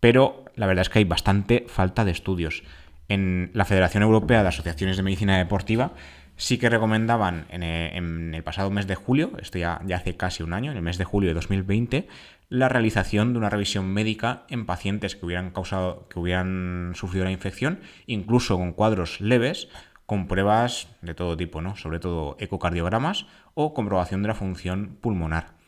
pero 0.00 0.46
la 0.56 0.66
verdad 0.66 0.82
es 0.82 0.88
que 0.88 1.00
hay 1.00 1.04
bastante 1.04 1.66
falta 1.68 2.06
de 2.06 2.10
estudios. 2.10 2.62
En 3.08 3.50
la 3.52 3.66
Federación 3.66 4.02
Europea 4.02 4.42
de 4.42 4.48
Asociaciones 4.48 4.96
de 4.96 5.02
Medicina 5.02 5.36
Deportiva 5.36 5.92
sí 6.36 6.58
que 6.58 6.68
recomendaban 6.68 7.46
eh, 7.50 7.90
en, 7.94 8.34
el 8.34 8.42
pasado 8.42 8.70
mes 8.70 8.86
de 8.86 8.94
julio, 8.94 9.32
esto 9.40 9.58
ya, 9.58 9.80
hace 9.94 10.16
casi 10.16 10.42
un 10.42 10.52
año, 10.52 10.70
en 10.70 10.76
el 10.76 10.82
mes 10.82 10.98
de 10.98 11.04
julio 11.04 11.30
de 11.30 11.34
2020, 11.34 12.08
la 12.48 12.68
realización 12.68 13.32
de 13.32 13.38
una 13.38 13.50
revisión 13.50 13.86
médica 13.86 14.44
en 14.48 14.66
pacientes 14.66 15.16
que 15.16 15.24
hubieran 15.24 15.50
causado, 15.50 16.06
que 16.08 16.18
hubieran 16.18 16.92
sufrido 16.94 17.24
la 17.24 17.30
infección, 17.30 17.80
incluso 18.06 18.58
con 18.58 18.72
cuadros 18.72 19.20
leves, 19.20 19.68
con 20.04 20.28
pruebas 20.28 20.88
de 21.00 21.14
todo 21.14 21.36
tipo, 21.36 21.62
¿no? 21.62 21.76
Sobre 21.76 21.98
todo 21.98 22.36
ecocardiogramas 22.38 23.26
o 23.54 23.72
comprobación 23.72 24.20
de 24.22 24.28
la 24.28 24.34
función 24.34 24.98
pulmonar. 25.00 25.61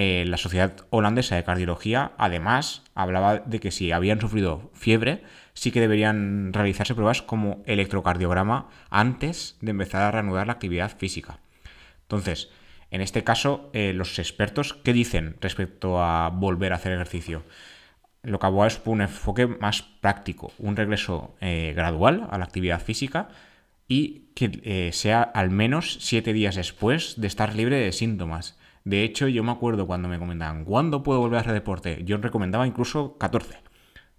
Eh, 0.00 0.24
la 0.28 0.36
Sociedad 0.36 0.86
Holandesa 0.90 1.34
de 1.34 1.42
Cardiología, 1.42 2.12
además, 2.18 2.84
hablaba 2.94 3.38
de 3.38 3.58
que 3.58 3.72
si 3.72 3.90
habían 3.90 4.20
sufrido 4.20 4.70
fiebre, 4.72 5.24
sí 5.54 5.72
que 5.72 5.80
deberían 5.80 6.52
realizarse 6.52 6.94
pruebas 6.94 7.20
como 7.20 7.64
electrocardiograma 7.66 8.68
antes 8.90 9.56
de 9.60 9.72
empezar 9.72 10.02
a 10.02 10.12
reanudar 10.12 10.46
la 10.46 10.52
actividad 10.52 10.96
física. 10.96 11.40
Entonces, 12.02 12.48
en 12.92 13.00
este 13.00 13.24
caso, 13.24 13.70
eh, 13.72 13.92
los 13.92 14.20
expertos, 14.20 14.74
¿qué 14.84 14.92
dicen 14.92 15.34
respecto 15.40 16.00
a 16.00 16.28
volver 16.28 16.72
a 16.72 16.76
hacer 16.76 16.92
ejercicio? 16.92 17.42
Lo 18.22 18.38
que 18.38 18.46
aboga 18.46 18.68
es 18.68 18.80
un 18.84 19.00
enfoque 19.00 19.48
más 19.48 19.82
práctico, 19.82 20.52
un 20.58 20.76
regreso 20.76 21.34
eh, 21.40 21.72
gradual 21.74 22.28
a 22.30 22.38
la 22.38 22.44
actividad 22.44 22.80
física 22.80 23.30
y 23.88 24.28
que 24.36 24.92
sea 24.92 25.22
al 25.22 25.50
menos 25.50 25.98
siete 25.98 26.32
días 26.32 26.54
después 26.54 27.20
de 27.20 27.26
estar 27.26 27.56
libre 27.56 27.80
de 27.80 27.90
síntomas. 27.90 28.57
De 28.88 29.04
hecho, 29.04 29.28
yo 29.28 29.44
me 29.44 29.52
acuerdo 29.52 29.86
cuando 29.86 30.08
me 30.08 30.18
comentaban, 30.18 30.64
¿cuándo 30.64 31.02
puedo 31.02 31.20
volver 31.20 31.36
a 31.36 31.40
hacer 31.42 31.52
deporte? 31.52 32.00
Yo 32.06 32.16
recomendaba 32.16 32.66
incluso 32.66 33.18
14. 33.18 33.58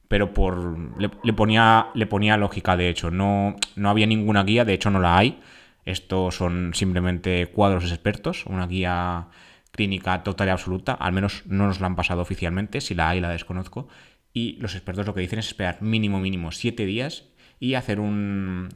Pero 0.07 0.31
por 0.31 0.77
le, 0.99 1.33
ponía, 1.33 1.87
le 1.95 2.05
ponía 2.05 2.37
lógica, 2.37 2.77
de 2.77 2.87
hecho. 2.87 3.09
No, 3.09 3.55
no 3.75 3.89
había 3.89 4.05
ninguna 4.05 4.43
guía, 4.43 4.65
de 4.65 4.75
hecho 4.75 4.91
no 4.91 4.99
la 4.99 5.17
hay. 5.17 5.39
Estos 5.85 6.35
son 6.35 6.75
simplemente 6.75 7.47
cuadros 7.47 7.91
expertos, 7.91 8.45
una 8.45 8.67
guía 8.67 9.29
clínica 9.71 10.21
total 10.21 10.49
y 10.49 10.51
absoluta. 10.51 10.93
Al 10.93 11.13
menos 11.13 11.41
no 11.47 11.65
nos 11.65 11.79
la 11.79 11.87
han 11.87 11.95
pasado 11.95 12.21
oficialmente, 12.21 12.79
si 12.79 12.93
la 12.93 13.09
hay 13.09 13.21
la 13.21 13.29
desconozco. 13.29 13.87
Y 14.33 14.57
los 14.57 14.75
expertos 14.75 15.07
lo 15.07 15.15
que 15.15 15.21
dicen 15.21 15.39
es 15.39 15.47
esperar 15.47 15.81
mínimo, 15.81 16.19
mínimo 16.19 16.51
7 16.51 16.85
días 16.85 17.25
y 17.59 17.73
hacer 17.73 17.99
un, 17.99 18.69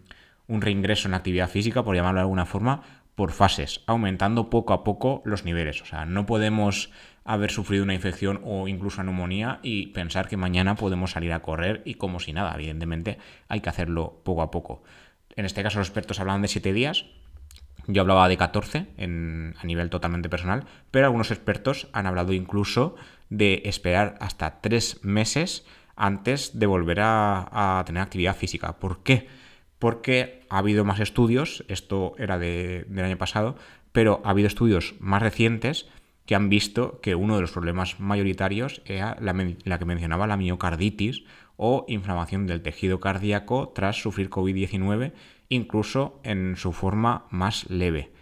un 0.47 0.61
reingreso 0.61 1.07
en 1.07 1.13
actividad 1.13 1.51
física, 1.51 1.83
por 1.83 1.95
llamarlo 1.95 2.17
de 2.17 2.23
alguna 2.23 2.47
forma, 2.47 2.81
por 3.15 3.31
fases, 3.31 3.81
aumentando 3.85 4.49
poco 4.49 4.73
a 4.73 4.83
poco 4.83 5.21
los 5.25 5.45
niveles. 5.45 5.81
O 5.81 5.85
sea, 5.85 6.05
no 6.05 6.25
podemos 6.25 6.91
haber 7.25 7.51
sufrido 7.51 7.83
una 7.83 7.93
infección 7.93 8.41
o 8.43 8.67
incluso 8.67 9.03
neumonía 9.03 9.59
y 9.63 9.87
pensar 9.87 10.27
que 10.27 10.37
mañana 10.37 10.75
podemos 10.75 11.11
salir 11.11 11.31
a 11.33 11.41
correr 11.41 11.81
y 11.85 11.95
como 11.95 12.19
si 12.19 12.33
nada. 12.33 12.53
Evidentemente 12.55 13.17
hay 13.47 13.61
que 13.61 13.69
hacerlo 13.69 14.21
poco 14.23 14.41
a 14.41 14.51
poco. 14.51 14.83
En 15.35 15.45
este 15.45 15.63
caso 15.63 15.79
los 15.79 15.87
expertos 15.87 16.19
hablan 16.19 16.41
de 16.41 16.47
7 16.47 16.73
días. 16.73 17.05
Yo 17.87 18.01
hablaba 18.01 18.29
de 18.29 18.37
14 18.37 18.87
en, 18.97 19.55
a 19.59 19.65
nivel 19.65 19.89
totalmente 19.89 20.29
personal, 20.29 20.65
pero 20.89 21.05
algunos 21.05 21.31
expertos 21.31 21.89
han 21.91 22.07
hablado 22.07 22.33
incluso 22.33 22.95
de 23.29 23.61
esperar 23.65 24.15
hasta 24.21 24.61
3 24.61 25.03
meses 25.03 25.65
antes 25.95 26.57
de 26.57 26.65
volver 26.65 27.01
a, 27.01 27.79
a 27.79 27.83
tener 27.85 28.01
actividad 28.01 28.35
física. 28.35 28.79
¿Por 28.79 29.03
qué? 29.03 29.27
Porque 29.83 30.45
ha 30.47 30.59
habido 30.59 30.85
más 30.85 31.01
estudios, 31.01 31.65
esto 31.67 32.13
era 32.17 32.39
del 32.39 33.03
año 33.03 33.17
pasado, 33.17 33.57
pero 33.91 34.21
ha 34.23 34.29
habido 34.29 34.47
estudios 34.47 34.95
más 35.01 35.21
recientes 35.21 35.89
que 36.25 36.35
han 36.35 36.47
visto 36.47 37.01
que 37.01 37.15
uno 37.15 37.35
de 37.35 37.41
los 37.41 37.51
problemas 37.51 37.99
mayoritarios 37.99 38.81
era 38.85 39.17
la, 39.19 39.33
que 39.77 39.83
mencionaba 39.83 40.25
la 40.25 40.37
miocarditis 40.37 41.25
o 41.57 41.83
inflamación 41.89 42.47
del 42.47 42.61
tejido 42.61 43.01
cardíaco 43.01 43.73
tras 43.75 44.01
sufrir 44.01 44.29
COVID-19, 44.29 45.11
incluso 45.49 46.21
en 46.23 46.55
su 46.55 46.71
forma 46.71 47.25
más 47.29 47.69
leve. 47.69 48.13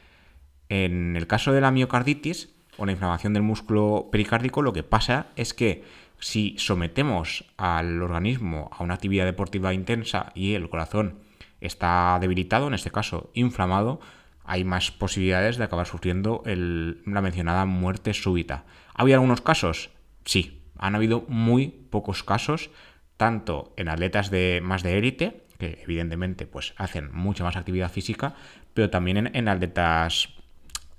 En 0.68 1.16
el 1.16 1.28
caso 1.28 1.52
de 1.52 1.62
la 1.62 1.70
miocarditis 1.70 2.56
o 2.78 2.88
la 2.88 2.94
inflamación 2.94 3.34
del 3.34 3.44
músculo 3.44 4.10
pericárdico, 4.12 4.64
lo 4.64 4.74
que 4.74 4.82
pasa 4.82 5.28
es 5.36 5.54
que 5.54 5.84
si 6.20 6.56
sometemos 6.58 7.46
al 7.56 8.02
organismo 8.02 8.72
a 8.72 8.84
una 8.84 8.96
actividad 8.96 9.26
deportiva 9.26 9.76
intensa 9.76 10.32
y 10.34 10.56
el 10.56 10.68
corazón 10.68 11.30
está 11.62 12.18
debilitado, 12.20 12.68
en 12.68 12.74
este 12.74 12.92
caso 12.92 13.32
inflamado, 13.34 14.02
hay 14.44 14.64
más 14.64 14.92
posibilidades 14.92 15.58
de 15.58 15.64
acabar 15.64 15.88
sufriendo 15.88 16.44
la 16.46 17.22
mencionada 17.22 17.66
muerte 17.66 18.14
súbita. 18.14 18.66
¿Había 18.94 19.16
algunos 19.16 19.42
casos? 19.42 19.92
Sí, 20.26 20.62
han 20.78 20.96
habido 20.96 21.24
muy 21.28 21.68
pocos 21.68 22.24
casos, 22.24 22.72
tanto 23.18 23.74
en 23.78 23.88
atletas 23.88 24.32
de 24.32 24.60
más 24.64 24.84
de 24.84 24.98
élite, 24.98 25.46
que 25.58 25.80
evidentemente 25.84 26.48
pues, 26.48 26.74
hacen 26.78 27.12
mucha 27.14 27.44
más 27.44 27.56
actividad 27.56 27.92
física, 27.92 28.34
pero 28.74 28.90
también 28.90 29.30
en, 29.34 29.48
atletas 29.48 30.30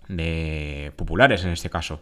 de 0.08 0.92
populares 0.96 1.44
en 1.44 1.50
este 1.50 1.68
caso. 1.68 2.00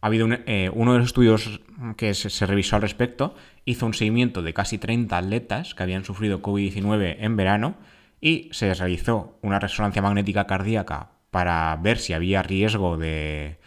Ha 0.00 0.06
habido 0.06 0.28
eh, 0.30 0.70
uno 0.72 0.92
de 0.92 0.98
los 0.98 1.08
estudios 1.08 1.60
que 1.96 2.14
se, 2.14 2.46
revisó 2.46 2.76
al 2.76 2.82
respecto, 2.82 3.34
hizo 3.64 3.86
un 3.86 3.94
seguimiento 3.94 4.42
de 4.42 4.54
casi 4.54 4.78
30 4.78 5.16
atletas 5.16 5.74
que 5.74 5.82
habían 5.82 6.04
sufrido 6.04 6.40
COVID-19 6.40 7.16
en 7.18 7.36
verano 7.36 7.76
y 8.20 8.48
se 8.52 8.72
realizó 8.74 9.38
una 9.42 9.58
resonancia 9.58 10.02
magnética 10.02 10.46
cardíaca 10.46 11.10
para 11.30 11.76
ver 11.82 11.98
si 11.98 12.12
había 12.12 12.42
riesgo 12.42 12.96
de, 12.96 13.58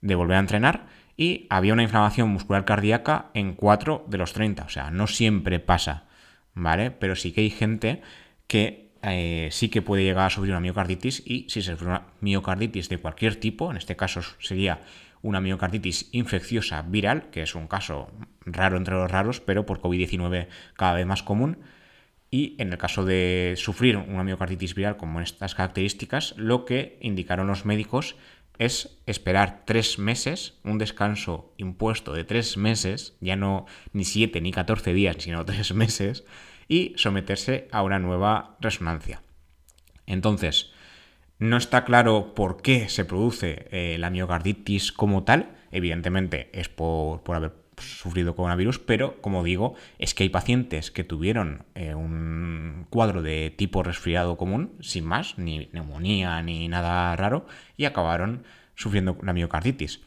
de 0.00 0.14
volver 0.14 0.36
a 0.36 0.40
entrenar 0.40 0.86
y 1.16 1.46
había 1.50 1.72
una 1.72 1.82
inflamación 1.82 2.28
muscular 2.30 2.64
cardíaca 2.64 3.30
en 3.34 3.54
4 3.54 4.06
de 4.08 4.18
los 4.18 4.32
30. 4.32 4.64
O 4.64 4.68
sea, 4.68 4.90
no 4.90 5.06
siempre 5.06 5.60
pasa, 5.60 6.04
¿vale? 6.54 6.90
Pero 6.90 7.16
sí 7.16 7.32
que 7.32 7.42
hay 7.42 7.50
gente 7.50 8.02
que 8.46 8.92
eh, 9.02 9.48
sí 9.50 9.68
que 9.68 9.82
puede 9.82 10.04
llegar 10.04 10.26
a 10.26 10.30
sufrir 10.30 10.52
una 10.52 10.60
miocarditis 10.60 11.22
y 11.26 11.46
si 11.48 11.60
se 11.62 11.72
sufre 11.72 11.88
una 11.88 12.06
miocarditis 12.20 12.88
de 12.88 12.98
cualquier 12.98 13.36
tipo, 13.36 13.70
en 13.70 13.76
este 13.76 13.96
caso 13.96 14.20
sería 14.38 14.80
una 15.22 15.40
miocarditis 15.40 16.08
infecciosa 16.12 16.82
viral, 16.82 17.30
que 17.30 17.42
es 17.42 17.54
un 17.54 17.68
caso 17.68 18.10
raro 18.44 18.76
entre 18.76 18.94
los 18.94 19.10
raros, 19.10 19.40
pero 19.40 19.64
por 19.64 19.80
COVID-19 19.80 20.48
cada 20.74 20.94
vez 20.94 21.06
más 21.06 21.22
común. 21.22 21.58
Y 22.30 22.56
en 22.58 22.72
el 22.72 22.78
caso 22.78 23.04
de 23.04 23.54
sufrir 23.56 23.96
una 23.96 24.24
miocarditis 24.24 24.74
viral 24.74 24.96
con 24.96 25.20
estas 25.22 25.54
características, 25.54 26.34
lo 26.36 26.64
que 26.64 26.98
indicaron 27.00 27.46
los 27.46 27.64
médicos 27.64 28.16
es 28.58 28.98
esperar 29.06 29.62
tres 29.64 29.98
meses, 29.98 30.58
un 30.64 30.78
descanso 30.78 31.52
impuesto 31.56 32.12
de 32.12 32.24
tres 32.24 32.56
meses, 32.56 33.16
ya 33.20 33.36
no 33.36 33.66
ni 33.92 34.04
siete 34.04 34.40
ni 34.40 34.52
catorce 34.52 34.92
días, 34.92 35.16
sino 35.18 35.44
tres 35.46 35.74
meses, 35.74 36.24
y 36.68 36.94
someterse 36.96 37.68
a 37.70 37.82
una 37.82 37.98
nueva 37.98 38.56
resonancia. 38.60 39.22
Entonces, 40.06 40.72
no 41.42 41.56
está 41.56 41.84
claro 41.84 42.34
por 42.36 42.62
qué 42.62 42.88
se 42.88 43.04
produce 43.04 43.66
eh, 43.72 43.96
la 43.98 44.10
miocarditis 44.10 44.92
como 44.92 45.24
tal. 45.24 45.56
Evidentemente 45.72 46.48
es 46.52 46.68
por, 46.68 47.20
haber 47.34 47.52
sufrido 47.78 48.36
coronavirus, 48.36 48.78
pero 48.78 49.20
como 49.20 49.42
digo, 49.42 49.74
es 49.98 50.14
que 50.14 50.22
hay 50.22 50.28
pacientes 50.28 50.92
que 50.92 51.02
tuvieron 51.02 51.64
eh, 51.74 51.96
un 51.96 52.86
cuadro 52.90 53.22
de 53.22 53.50
tipo 53.50 53.82
resfriado 53.82 54.36
común, 54.36 54.76
sin 54.80 55.04
más, 55.04 55.36
ni 55.36 55.68
neumonía 55.72 56.40
ni 56.42 56.68
nada 56.68 57.16
raro, 57.16 57.44
y 57.76 57.86
acabaron 57.86 58.44
sufriendo 58.76 59.18
la 59.20 59.32
miocarditis. 59.32 60.00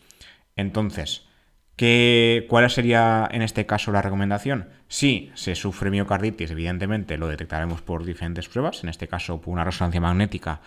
Entonces, 0.55 1.27
¿qué, 1.75 2.45
¿cuál 2.47 2.69
sería 2.69 3.27
en 3.29 3.41
este 3.41 3.65
caso 3.65 3.91
la 3.91 4.01
recomendación? 4.01 4.69
Si 4.87 5.31
se 5.33 5.55
sufre 5.55 5.91
miocarditis, 5.91 6.51
evidentemente 6.51 7.17
lo 7.17 7.27
detectaremos 7.27 7.81
por 7.81 8.05
diferentes 8.05 8.47
pruebas, 8.47 8.83
en 8.83 8.89
este 8.89 9.09
caso 9.09 9.41
por 9.41 9.51
una 9.51 9.65
resonancia 9.65 9.99
magnética 9.99 10.61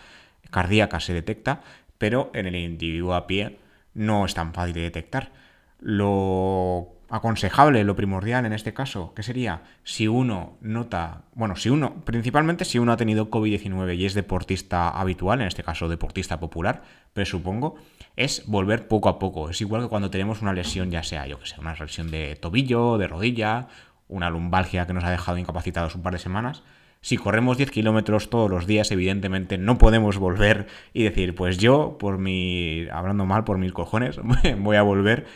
cardíaca 0.50 1.00
se 1.00 1.14
detecta, 1.14 1.62
pero 1.98 2.30
en 2.34 2.46
el 2.46 2.56
individuo 2.56 3.14
a 3.14 3.26
pie 3.26 3.58
no 3.94 4.24
es 4.24 4.34
tan 4.34 4.54
fácil 4.54 4.74
de 4.74 4.82
detectar. 4.82 5.32
Lo 5.80 6.98
aconsejable, 7.10 7.84
lo 7.84 7.96
primordial 7.96 8.44
en 8.44 8.52
este 8.52 8.74
caso, 8.74 9.14
que 9.14 9.22
sería 9.22 9.62
si 9.82 10.08
uno 10.08 10.58
nota, 10.60 11.22
bueno, 11.34 11.56
si 11.56 11.70
uno, 11.70 12.04
principalmente 12.04 12.64
si 12.64 12.78
uno 12.78 12.92
ha 12.92 12.96
tenido 12.96 13.30
COVID-19 13.30 13.96
y 13.96 14.04
es 14.04 14.14
deportista 14.14 14.90
habitual, 14.90 15.40
en 15.40 15.46
este 15.46 15.62
caso 15.62 15.88
deportista 15.88 16.38
popular, 16.38 16.82
presupongo, 17.14 17.76
es 18.16 18.44
volver 18.46 18.88
poco 18.88 19.08
a 19.08 19.18
poco. 19.18 19.48
Es 19.48 19.60
igual 19.60 19.82
que 19.82 19.88
cuando 19.88 20.10
tenemos 20.10 20.42
una 20.42 20.52
lesión, 20.52 20.90
ya 20.90 21.02
sea, 21.02 21.26
yo 21.26 21.38
que 21.38 21.46
sé, 21.46 21.58
una 21.58 21.74
lesión 21.74 22.10
de 22.10 22.36
tobillo, 22.36 22.98
de 22.98 23.08
rodilla, 23.08 23.68
una 24.08 24.30
lumbalgia 24.30 24.86
que 24.86 24.92
nos 24.92 25.04
ha 25.04 25.10
dejado 25.10 25.38
incapacitados 25.38 25.94
un 25.94 26.02
par 26.02 26.12
de 26.12 26.18
semanas, 26.18 26.62
si 27.00 27.16
corremos 27.16 27.56
10 27.56 27.70
kilómetros 27.70 28.30
todos 28.30 28.50
los 28.50 28.66
días, 28.66 28.90
evidentemente 28.90 29.58
no 29.58 29.78
podemos 29.78 30.18
volver 30.18 30.66
y 30.92 31.04
decir, 31.04 31.34
pues 31.34 31.58
yo, 31.58 31.96
por 31.98 32.18
mi, 32.18 32.86
hablando 32.90 33.24
mal 33.24 33.44
por 33.44 33.58
mis 33.58 33.72
cojones, 33.72 34.18
voy 34.58 34.76
a 34.76 34.82
volver 34.82 35.26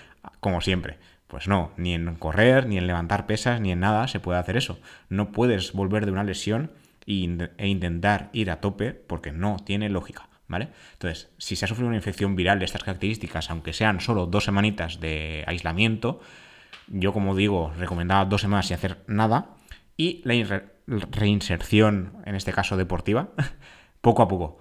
como 0.40 0.61
siempre. 0.61 0.98
Pues 1.29 1.48
no, 1.48 1.72
ni 1.79 1.94
en 1.94 2.14
correr, 2.16 2.66
ni 2.66 2.77
en 2.77 2.87
levantar 2.87 3.25
pesas, 3.27 3.59
ni 3.61 3.72
en 3.72 3.81
nada 3.81 4.07
se 4.07 4.20
puede 4.20 4.38
hacer 4.38 4.57
eso. 4.57 4.79
No 5.09 5.33
puedes 5.33 5.72
volver 5.72 6.05
de 6.05 6.12
una 6.12 6.25
lesión 6.25 6.72
e 7.07 7.66
intentar 7.68 8.29
ir 8.35 8.51
a 8.51 8.61
tope 8.61 8.92
porque 8.92 9.33
no 9.33 9.57
tiene 9.64 9.88
lógica. 9.88 10.29
¿Vale? 10.48 10.68
Entonces, 10.92 11.31
si 11.38 11.57
se 11.57 11.64
ha 11.64 11.68
sufrido 11.68 11.88
una 11.88 11.96
infección 11.96 12.37
viral 12.37 12.59
de 12.59 12.66
estas 12.66 12.85
características, 12.85 13.48
aunque 13.48 13.72
sean 13.72 14.01
solo 14.01 14.27
dos 14.27 14.44
semanitas 14.44 15.01
de 15.01 15.44
aislamiento, 15.46 16.20
yo 16.88 17.14
como 17.14 17.35
digo, 17.35 17.72
recomendaba 17.79 18.27
dos 18.27 18.42
semanas 18.42 18.66
sin 18.66 18.75
hacer 18.75 18.98
nada 19.07 19.57
y 19.96 20.20
la 20.25 20.35
reinserción, 20.87 22.12
en 22.25 22.35
este 22.35 22.53
caso 22.53 22.77
deportiva, 22.77 23.31
poco 24.01 24.23
a 24.23 24.29
poco. 24.29 24.59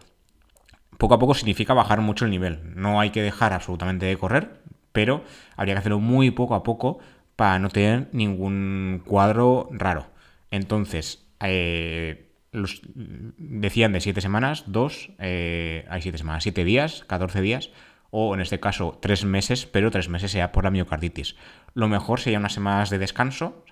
Poco 0.98 1.16
a 1.16 1.20
poco 1.20 1.34
significa 1.34 1.74
bajar 1.74 2.02
mucho 2.02 2.26
el 2.26 2.32
nivel. 2.32 2.60
No 2.76 3.00
hay 3.00 3.10
que 3.10 3.22
dejar 3.22 3.54
absolutamente 3.54 4.06
de 4.06 4.18
correr, 4.18 4.62
pero 4.92 5.24
habría 5.56 5.76
que 5.76 5.80
hacerlo 5.80 6.00
muy 6.00 6.32
poco 6.32 6.56
a 6.56 6.64
poco 6.64 7.00
para 7.36 7.58
no 7.60 7.70
tener 7.70 8.10
ningún 8.12 9.02
cuadro 9.06 9.70
raro. 9.72 10.12
Entonces, 10.52 11.26
eh, 11.40 12.32
los, 12.52 12.82
decían 12.94 13.94
de 13.94 14.02
7 14.02 14.22
semanas, 14.22 14.66
2, 14.68 15.12
eh, 15.20 15.86
hay 15.90 16.02
7 16.02 16.18
semanas, 16.18 16.44
7 16.44 16.64
días, 16.64 17.04
14 17.08 17.42
días, 17.42 17.72
o 18.12 18.36
en 18.36 18.42
este 18.42 18.60
caso 18.60 19.00
3 19.02 19.26
meses, 19.26 19.66
pero 19.66 19.90
3 19.90 20.10
meses 20.10 20.32
sea 20.32 20.52
por 20.52 20.66
la 20.66 20.72
miocarditis. 20.72 21.36
Lo 21.74 21.88
mejor 21.88 22.20
sería 22.20 22.40
unas 22.40 22.54
semanas 22.54 22.90
de 22.90 23.00
descanso, 23.00 23.64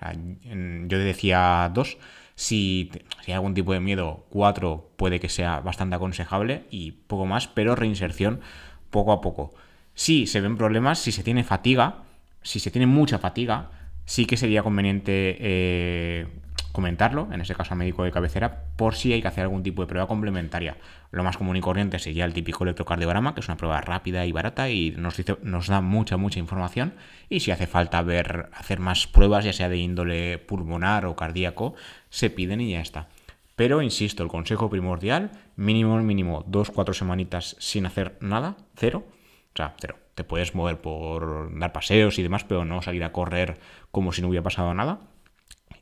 yo 0.42 0.98
decía 0.98 1.70
2, 1.74 1.98
si, 2.40 2.90
hay 3.26 3.34
algún 3.34 3.52
tipo 3.52 3.74
de 3.74 3.80
miedo, 3.80 4.24
4 4.30 4.92
puede 4.96 5.20
que 5.20 5.28
sea 5.28 5.60
bastante 5.60 5.96
aconsejable 5.96 6.64
y 6.70 6.92
poco 6.92 7.26
más, 7.26 7.48
pero 7.48 7.76
reinserción 7.76 8.40
poco 8.88 9.12
a 9.12 9.20
poco. 9.20 9.52
Si 9.92 10.26
se 10.26 10.40
ven 10.40 10.56
problemas, 10.56 10.98
si 10.98 11.12
se 11.12 11.22
tiene 11.22 11.44
fatiga, 11.44 11.96
si 12.40 12.58
se 12.58 12.70
tiene 12.70 12.86
mucha 12.86 13.18
fatiga, 13.18 13.70
sí 14.06 14.24
que 14.24 14.38
sería 14.38 14.62
conveniente 14.62 15.36
eh, 15.38 16.28
comentarlo, 16.72 17.28
en 17.32 17.40
ese 17.40 17.54
caso 17.54 17.74
al 17.74 17.78
médico 17.78 18.04
de 18.04 18.12
cabecera, 18.12 18.64
por 18.76 18.94
si 18.94 19.12
hay 19.12 19.22
que 19.22 19.28
hacer 19.28 19.42
algún 19.42 19.62
tipo 19.62 19.82
de 19.82 19.88
prueba 19.88 20.06
complementaria. 20.06 20.76
Lo 21.10 21.22
más 21.22 21.36
común 21.36 21.56
y 21.56 21.60
corriente 21.60 21.98
sería 21.98 22.24
el 22.24 22.32
típico 22.32 22.64
electrocardiograma, 22.64 23.34
que 23.34 23.40
es 23.40 23.48
una 23.48 23.56
prueba 23.56 23.80
rápida 23.80 24.26
y 24.26 24.32
barata 24.32 24.70
y 24.70 24.92
nos, 24.92 25.16
dice, 25.16 25.36
nos 25.42 25.66
da 25.68 25.80
mucha, 25.80 26.16
mucha 26.16 26.38
información. 26.38 26.94
Y 27.28 27.40
si 27.40 27.50
hace 27.50 27.66
falta 27.66 28.02
ver, 28.02 28.50
hacer 28.52 28.80
más 28.80 29.06
pruebas, 29.06 29.44
ya 29.44 29.52
sea 29.52 29.68
de 29.68 29.76
índole 29.78 30.38
pulmonar 30.38 31.06
o 31.06 31.16
cardíaco, 31.16 31.74
se 32.08 32.30
piden 32.30 32.60
y 32.60 32.72
ya 32.72 32.80
está. 32.80 33.08
Pero 33.56 33.82
insisto, 33.82 34.22
el 34.22 34.28
consejo 34.28 34.70
primordial, 34.70 35.32
mínimo, 35.56 35.98
mínimo, 35.98 36.44
dos, 36.46 36.70
cuatro 36.70 36.94
semanitas 36.94 37.56
sin 37.58 37.84
hacer 37.84 38.16
nada, 38.20 38.56
cero. 38.76 39.04
O 39.52 39.56
sea, 39.56 39.74
cero. 39.78 39.96
Te 40.14 40.24
puedes 40.24 40.54
mover 40.54 40.80
por 40.80 41.58
dar 41.58 41.72
paseos 41.72 42.18
y 42.18 42.22
demás, 42.22 42.44
pero 42.44 42.64
no 42.64 42.82
salir 42.82 43.04
a 43.04 43.12
correr 43.12 43.58
como 43.90 44.12
si 44.12 44.22
no 44.22 44.28
hubiera 44.28 44.42
pasado 44.42 44.72
nada 44.74 45.09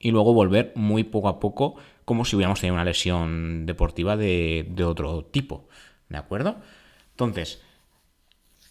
y 0.00 0.10
luego 0.10 0.32
volver 0.34 0.72
muy 0.74 1.04
poco 1.04 1.28
a 1.28 1.40
poco 1.40 1.76
como 2.04 2.24
si 2.24 2.36
hubiéramos 2.36 2.60
tenido 2.60 2.74
una 2.74 2.84
lesión 2.84 3.66
deportiva 3.66 4.16
de, 4.16 4.66
otro 4.84 5.24
tipo. 5.24 5.68
¿De 6.08 6.16
acuerdo? 6.16 6.56
Entonces, 7.10 7.62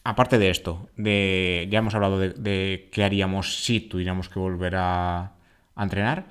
aparte 0.04 0.40
de 0.40 0.50
esto, 0.50 0.90
de, 0.96 1.68
ya 1.70 1.80
hemos 1.80 1.94
hablado 1.94 2.20
de, 2.20 2.90
qué 2.92 3.04
haríamos 3.04 3.64
si 3.64 3.80
tuviéramos 3.80 4.30
que 4.30 4.40
volver 4.40 4.76
a 4.78 5.34
entrenar 5.78 6.26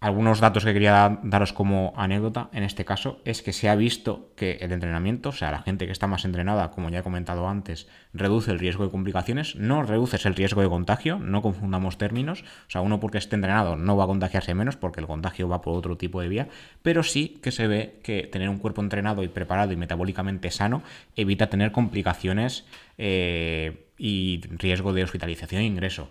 algunos 0.00 0.40
datos 0.40 0.64
que 0.64 0.72
quería 0.72 1.20
daros 1.22 1.52
como 1.52 1.92
anécdota 1.94 2.48
en 2.54 2.62
este 2.62 2.86
caso 2.86 3.20
es 3.26 3.42
que 3.42 3.52
se 3.52 3.68
ha 3.68 3.74
visto 3.74 4.30
que 4.34 4.52
el 4.62 4.72
entrenamiento, 4.72 5.28
o 5.28 5.32
sea, 5.32 5.50
la 5.50 5.60
gente 5.60 5.84
que 5.84 5.92
está 5.92 6.06
más 6.06 6.24
entrenada, 6.24 6.70
como 6.70 6.88
ya 6.88 7.00
he 7.00 7.02
comentado 7.02 7.46
antes, 7.46 7.86
reduce 8.14 8.50
el 8.50 8.58
riesgo 8.58 8.84
de 8.84 8.90
complicaciones, 8.90 9.56
no 9.56 9.82
reduces 9.82 10.24
el 10.24 10.34
riesgo 10.34 10.62
de 10.62 10.70
contagio, 10.70 11.18
no 11.18 11.42
confundamos 11.42 11.98
términos, 11.98 12.42
o 12.66 12.70
sea, 12.70 12.80
uno 12.80 12.98
porque 12.98 13.18
esté 13.18 13.36
entrenado 13.36 13.76
no 13.76 13.94
va 13.94 14.04
a 14.04 14.06
contagiarse 14.06 14.54
menos 14.54 14.76
porque 14.76 15.00
el 15.00 15.06
contagio 15.06 15.48
va 15.50 15.60
por 15.60 15.76
otro 15.76 15.98
tipo 15.98 16.22
de 16.22 16.28
vía, 16.28 16.48
pero 16.80 17.02
sí 17.02 17.38
que 17.42 17.52
se 17.52 17.66
ve 17.66 18.00
que 18.02 18.22
tener 18.22 18.48
un 18.48 18.58
cuerpo 18.58 18.80
entrenado 18.80 19.22
y 19.22 19.28
preparado 19.28 19.72
y 19.74 19.76
metabólicamente 19.76 20.50
sano 20.50 20.82
evita 21.14 21.50
tener 21.50 21.72
complicaciones 21.72 22.64
eh, 22.96 23.86
y 23.98 24.40
riesgo 24.56 24.94
de 24.94 25.04
hospitalización 25.04 25.60
e 25.60 25.66
ingreso. 25.66 26.08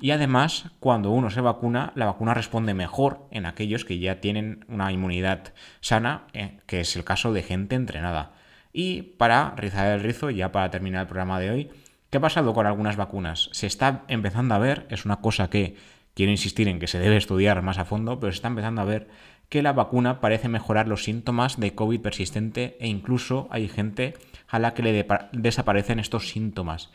Y 0.00 0.12
además, 0.12 0.66
cuando 0.78 1.10
uno 1.10 1.28
se 1.28 1.40
vacuna, 1.40 1.92
la 1.96 2.06
vacuna 2.06 2.32
responde 2.32 2.72
mejor 2.72 3.26
en 3.32 3.46
aquellos 3.46 3.84
que 3.84 3.98
ya 3.98 4.20
tienen 4.20 4.64
una 4.68 4.92
inmunidad 4.92 5.52
sana, 5.80 6.26
eh, 6.32 6.60
que 6.66 6.80
es 6.80 6.94
el 6.94 7.04
caso 7.04 7.32
de 7.32 7.42
gente 7.42 7.74
entrenada. 7.74 8.32
Y 8.72 9.02
para 9.02 9.54
rizar 9.56 9.88
el 9.88 10.04
rizo, 10.04 10.30
ya 10.30 10.52
para 10.52 10.70
terminar 10.70 11.02
el 11.02 11.08
programa 11.08 11.40
de 11.40 11.50
hoy, 11.50 11.70
¿qué 12.10 12.18
ha 12.18 12.20
pasado 12.20 12.54
con 12.54 12.66
algunas 12.66 12.96
vacunas? 12.96 13.50
Se 13.52 13.66
está 13.66 14.04
empezando 14.06 14.54
a 14.54 14.58
ver, 14.58 14.86
es 14.90 15.04
una 15.04 15.16
cosa 15.16 15.50
que 15.50 15.76
quiero 16.14 16.30
insistir 16.30 16.68
en 16.68 16.78
que 16.78 16.86
se 16.86 17.00
debe 17.00 17.16
estudiar 17.16 17.62
más 17.62 17.78
a 17.78 17.84
fondo, 17.84 18.20
pero 18.20 18.30
se 18.30 18.36
está 18.36 18.48
empezando 18.48 18.80
a 18.80 18.84
ver 18.84 19.08
que 19.48 19.62
la 19.62 19.72
vacuna 19.72 20.20
parece 20.20 20.48
mejorar 20.48 20.86
los 20.86 21.04
síntomas 21.04 21.58
de 21.58 21.74
COVID 21.74 22.00
persistente 22.00 22.76
e 22.80 22.86
incluso 22.86 23.48
hay 23.50 23.66
gente 23.68 24.14
a 24.46 24.58
la 24.58 24.74
que 24.74 24.82
le 24.82 25.06
desaparecen 25.32 25.98
estos 25.98 26.28
síntomas. 26.28 26.90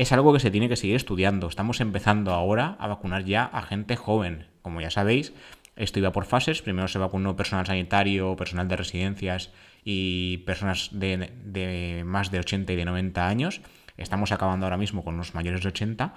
Es 0.00 0.12
algo 0.12 0.32
que 0.32 0.40
se 0.40 0.50
tiene 0.50 0.70
que 0.70 0.76
seguir 0.76 0.96
estudiando. 0.96 1.46
Estamos 1.46 1.82
empezando 1.82 2.32
ahora 2.32 2.74
a 2.80 2.86
vacunar 2.86 3.26
ya 3.26 3.44
a 3.44 3.60
gente 3.60 3.96
joven. 3.96 4.46
Como 4.62 4.80
ya 4.80 4.90
sabéis, 4.90 5.34
esto 5.76 5.98
iba 5.98 6.10
por 6.10 6.24
fases. 6.24 6.62
Primero 6.62 6.88
se 6.88 6.98
vacunó 6.98 7.36
personal 7.36 7.66
sanitario, 7.66 8.34
personal 8.34 8.66
de 8.66 8.76
residencias 8.76 9.50
y 9.84 10.38
personas 10.46 10.88
de, 10.92 12.02
más 12.06 12.30
de 12.30 12.38
80 12.38 12.72
y 12.72 12.76
de 12.76 12.84
90 12.86 13.28
años. 13.28 13.60
Estamos 13.98 14.32
acabando 14.32 14.64
ahora 14.64 14.78
mismo 14.78 15.04
con 15.04 15.18
los 15.18 15.34
mayores 15.34 15.60
de 15.60 15.68
80 15.68 16.14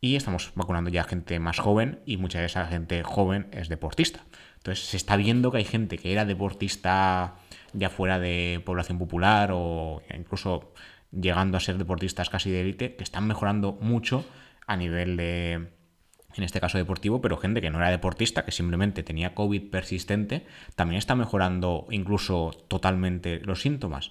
y 0.00 0.14
estamos 0.14 0.52
vacunando 0.54 0.88
ya 0.88 1.02
gente 1.02 1.40
más 1.40 1.58
joven 1.58 1.98
y 2.06 2.18
mucha 2.18 2.38
de 2.38 2.46
esa 2.46 2.68
gente 2.68 3.02
joven 3.02 3.48
es 3.50 3.68
deportista. 3.68 4.20
Entonces 4.58 4.84
se 4.84 4.96
está 4.96 5.16
viendo 5.16 5.50
que 5.50 5.58
hay 5.58 5.64
gente 5.64 5.98
que 5.98 6.12
era 6.12 6.24
deportista 6.24 7.34
ya 7.72 7.90
fuera 7.90 8.20
de 8.20 8.62
población 8.64 8.96
popular 8.96 9.50
o 9.52 10.02
incluso 10.16 10.72
llegando 11.12 11.56
a 11.56 11.60
ser 11.60 11.78
deportistas 11.78 12.30
casi 12.30 12.50
de 12.50 12.60
élite, 12.60 12.96
que 12.96 13.04
están 13.04 13.26
mejorando 13.26 13.78
mucho 13.80 14.24
a 14.66 14.76
nivel 14.76 15.16
de, 15.16 15.52
en 16.34 16.44
este 16.44 16.60
caso 16.60 16.78
deportivo, 16.78 17.20
pero 17.20 17.36
gente 17.36 17.60
que 17.60 17.70
no 17.70 17.78
era 17.78 17.90
deportista, 17.90 18.44
que 18.44 18.52
simplemente 18.52 19.02
tenía 19.02 19.34
COVID 19.34 19.70
persistente, 19.70 20.46
también 20.76 20.98
está 20.98 21.14
mejorando 21.14 21.86
incluso 21.90 22.50
totalmente 22.68 23.40
los 23.40 23.62
síntomas. 23.62 24.10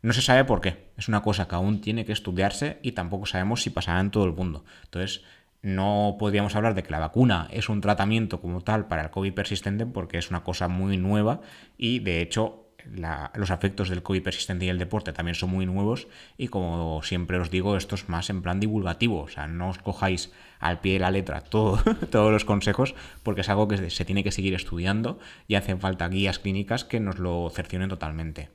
No 0.00 0.12
se 0.12 0.22
sabe 0.22 0.44
por 0.44 0.60
qué, 0.60 0.90
es 0.96 1.08
una 1.08 1.22
cosa 1.22 1.48
que 1.48 1.56
aún 1.56 1.80
tiene 1.80 2.04
que 2.04 2.12
estudiarse 2.12 2.78
y 2.82 2.92
tampoco 2.92 3.26
sabemos 3.26 3.62
si 3.62 3.70
pasará 3.70 4.00
en 4.00 4.10
todo 4.10 4.24
el 4.24 4.32
mundo. 4.32 4.64
Entonces, 4.84 5.24
no 5.60 6.16
podríamos 6.18 6.54
hablar 6.54 6.74
de 6.74 6.84
que 6.84 6.92
la 6.92 7.00
vacuna 7.00 7.48
es 7.50 7.68
un 7.68 7.80
tratamiento 7.80 8.40
como 8.40 8.60
tal 8.60 8.86
para 8.86 9.02
el 9.02 9.10
COVID 9.10 9.34
persistente 9.34 9.86
porque 9.86 10.18
es 10.18 10.30
una 10.30 10.44
cosa 10.44 10.68
muy 10.68 10.96
nueva 10.96 11.40
y 11.76 11.98
de 11.98 12.22
hecho 12.22 12.67
los 13.34 13.50
afectos 13.50 13.88
del 13.88 14.02
COVID 14.02 14.22
persistente 14.22 14.64
y 14.64 14.68
el 14.68 14.78
deporte 14.78 15.12
también 15.12 15.34
son 15.34 15.50
muy 15.50 15.66
nuevos 15.66 16.08
y 16.36 16.48
como 16.48 17.02
siempre 17.02 17.38
os 17.38 17.50
digo 17.50 17.76
esto 17.76 17.94
es 17.94 18.08
más 18.08 18.30
en 18.30 18.42
plan 18.42 18.60
divulgativo, 18.60 19.22
o 19.22 19.28
sea, 19.28 19.46
no 19.46 19.70
os 19.70 19.78
cojáis 19.78 20.32
al 20.58 20.80
pie 20.80 20.94
de 20.94 20.98
la 21.00 21.10
letra 21.10 21.40
todo, 21.40 21.78
todos 22.10 22.32
los 22.32 22.44
consejos 22.44 22.94
porque 23.22 23.42
es 23.42 23.48
algo 23.48 23.68
que 23.68 23.90
se 23.90 24.04
tiene 24.04 24.24
que 24.24 24.32
seguir 24.32 24.54
estudiando 24.54 25.18
y 25.46 25.54
hacen 25.54 25.80
falta 25.80 26.08
guías 26.08 26.38
clínicas 26.38 26.84
que 26.84 27.00
nos 27.00 27.18
lo 27.18 27.50
cercionen 27.50 27.88
totalmente. 27.88 28.50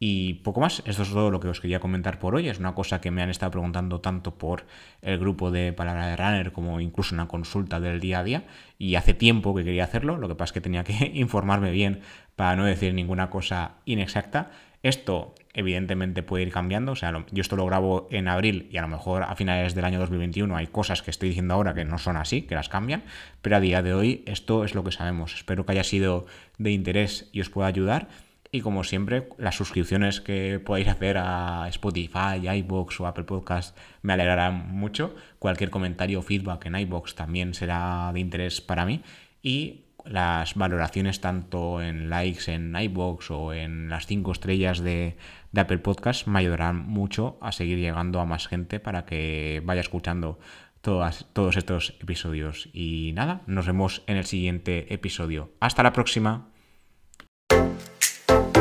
Y 0.00 0.34
poco 0.34 0.60
más, 0.60 0.82
esto 0.86 1.02
es 1.02 1.10
todo 1.10 1.30
lo 1.30 1.40
que 1.40 1.48
os 1.48 1.60
quería 1.60 1.80
comentar 1.80 2.20
por 2.20 2.36
hoy. 2.36 2.48
Es 2.48 2.60
una 2.60 2.74
cosa 2.74 3.00
que 3.00 3.10
me 3.10 3.20
han 3.20 3.30
estado 3.30 3.50
preguntando 3.50 4.00
tanto 4.00 4.38
por 4.38 4.64
el 5.02 5.18
grupo 5.18 5.50
de 5.50 5.72
Palabra 5.72 6.06
de 6.06 6.16
Runner 6.16 6.52
como 6.52 6.80
incluso 6.80 7.14
una 7.14 7.26
consulta 7.26 7.80
del 7.80 7.98
día 7.98 8.20
a 8.20 8.24
día. 8.24 8.44
Y 8.78 8.94
hace 8.94 9.12
tiempo 9.12 9.54
que 9.56 9.64
quería 9.64 9.84
hacerlo, 9.84 10.16
lo 10.16 10.28
que 10.28 10.36
pasa 10.36 10.50
es 10.50 10.52
que 10.52 10.60
tenía 10.60 10.84
que 10.84 11.10
informarme 11.14 11.72
bien 11.72 12.02
para 12.36 12.54
no 12.54 12.64
decir 12.64 12.94
ninguna 12.94 13.28
cosa 13.28 13.72
inexacta. 13.86 14.52
Esto 14.84 15.34
evidentemente 15.54 16.22
puede 16.22 16.44
ir 16.44 16.52
cambiando, 16.52 16.92
o 16.92 16.96
sea, 16.96 17.12
yo 17.32 17.40
esto 17.40 17.56
lo 17.56 17.66
grabo 17.66 18.06
en 18.12 18.28
abril 18.28 18.68
y 18.70 18.76
a 18.76 18.82
lo 18.82 18.86
mejor 18.86 19.24
a 19.24 19.34
finales 19.34 19.74
del 19.74 19.84
año 19.84 19.98
2021 19.98 20.56
hay 20.56 20.68
cosas 20.68 21.02
que 21.02 21.10
estoy 21.10 21.30
diciendo 21.30 21.54
ahora 21.54 21.74
que 21.74 21.84
no 21.84 21.98
son 21.98 22.16
así, 22.16 22.42
que 22.42 22.54
las 22.54 22.68
cambian, 22.68 23.02
pero 23.42 23.56
a 23.56 23.60
día 23.60 23.82
de 23.82 23.92
hoy 23.92 24.22
esto 24.26 24.64
es 24.64 24.76
lo 24.76 24.84
que 24.84 24.92
sabemos. 24.92 25.34
Espero 25.34 25.66
que 25.66 25.72
haya 25.72 25.82
sido 25.82 26.26
de 26.58 26.70
interés 26.70 27.28
y 27.32 27.40
os 27.40 27.50
pueda 27.50 27.66
ayudar. 27.66 28.06
Y 28.50 28.62
como 28.62 28.82
siempre, 28.82 29.28
las 29.36 29.56
suscripciones 29.56 30.20
que 30.22 30.58
podáis 30.58 30.88
hacer 30.88 31.18
a 31.18 31.66
Spotify, 31.68 32.48
iBox 32.60 33.00
o 33.00 33.06
Apple 33.06 33.24
Podcast 33.24 33.76
me 34.00 34.14
alegrarán 34.14 34.74
mucho. 34.74 35.14
Cualquier 35.38 35.68
comentario 35.68 36.20
o 36.20 36.22
feedback 36.22 36.66
en 36.66 36.76
iBox 36.76 37.14
también 37.14 37.52
será 37.52 38.10
de 38.14 38.20
interés 38.20 38.62
para 38.62 38.86
mí. 38.86 39.02
Y 39.42 39.84
las 40.08 40.54
valoraciones 40.54 41.20
tanto 41.20 41.82
en 41.82 42.08
likes 42.08 42.50
en 42.50 42.74
iBox 42.74 43.30
o 43.30 43.52
en 43.52 43.90
las 43.90 44.06
5 44.06 44.32
estrellas 44.32 44.80
de, 44.80 45.16
Apple 45.54 45.78
Podcast 45.78 46.26
me 46.26 46.38
ayudarán 46.38 46.86
mucho 46.86 47.36
a 47.40 47.52
seguir 47.52 47.78
llegando 47.78 48.20
a 48.20 48.24
más 48.24 48.46
gente 48.46 48.80
para 48.80 49.04
que 49.04 49.60
vaya 49.64 49.80
escuchando 49.80 50.38
todas, 50.80 51.26
todos 51.32 51.56
estos 51.56 51.96
episodios. 52.00 52.68
Y 52.72 53.12
nada, 53.14 53.42
nos 53.46 53.66
vemos 53.66 54.02
en 54.06 54.16
el 54.16 54.24
siguiente 54.24 54.92
episodio. 54.94 55.50
Hasta 55.60 55.82
la 55.82 55.92
próxima. 55.92 56.48
Bye. 58.28 58.57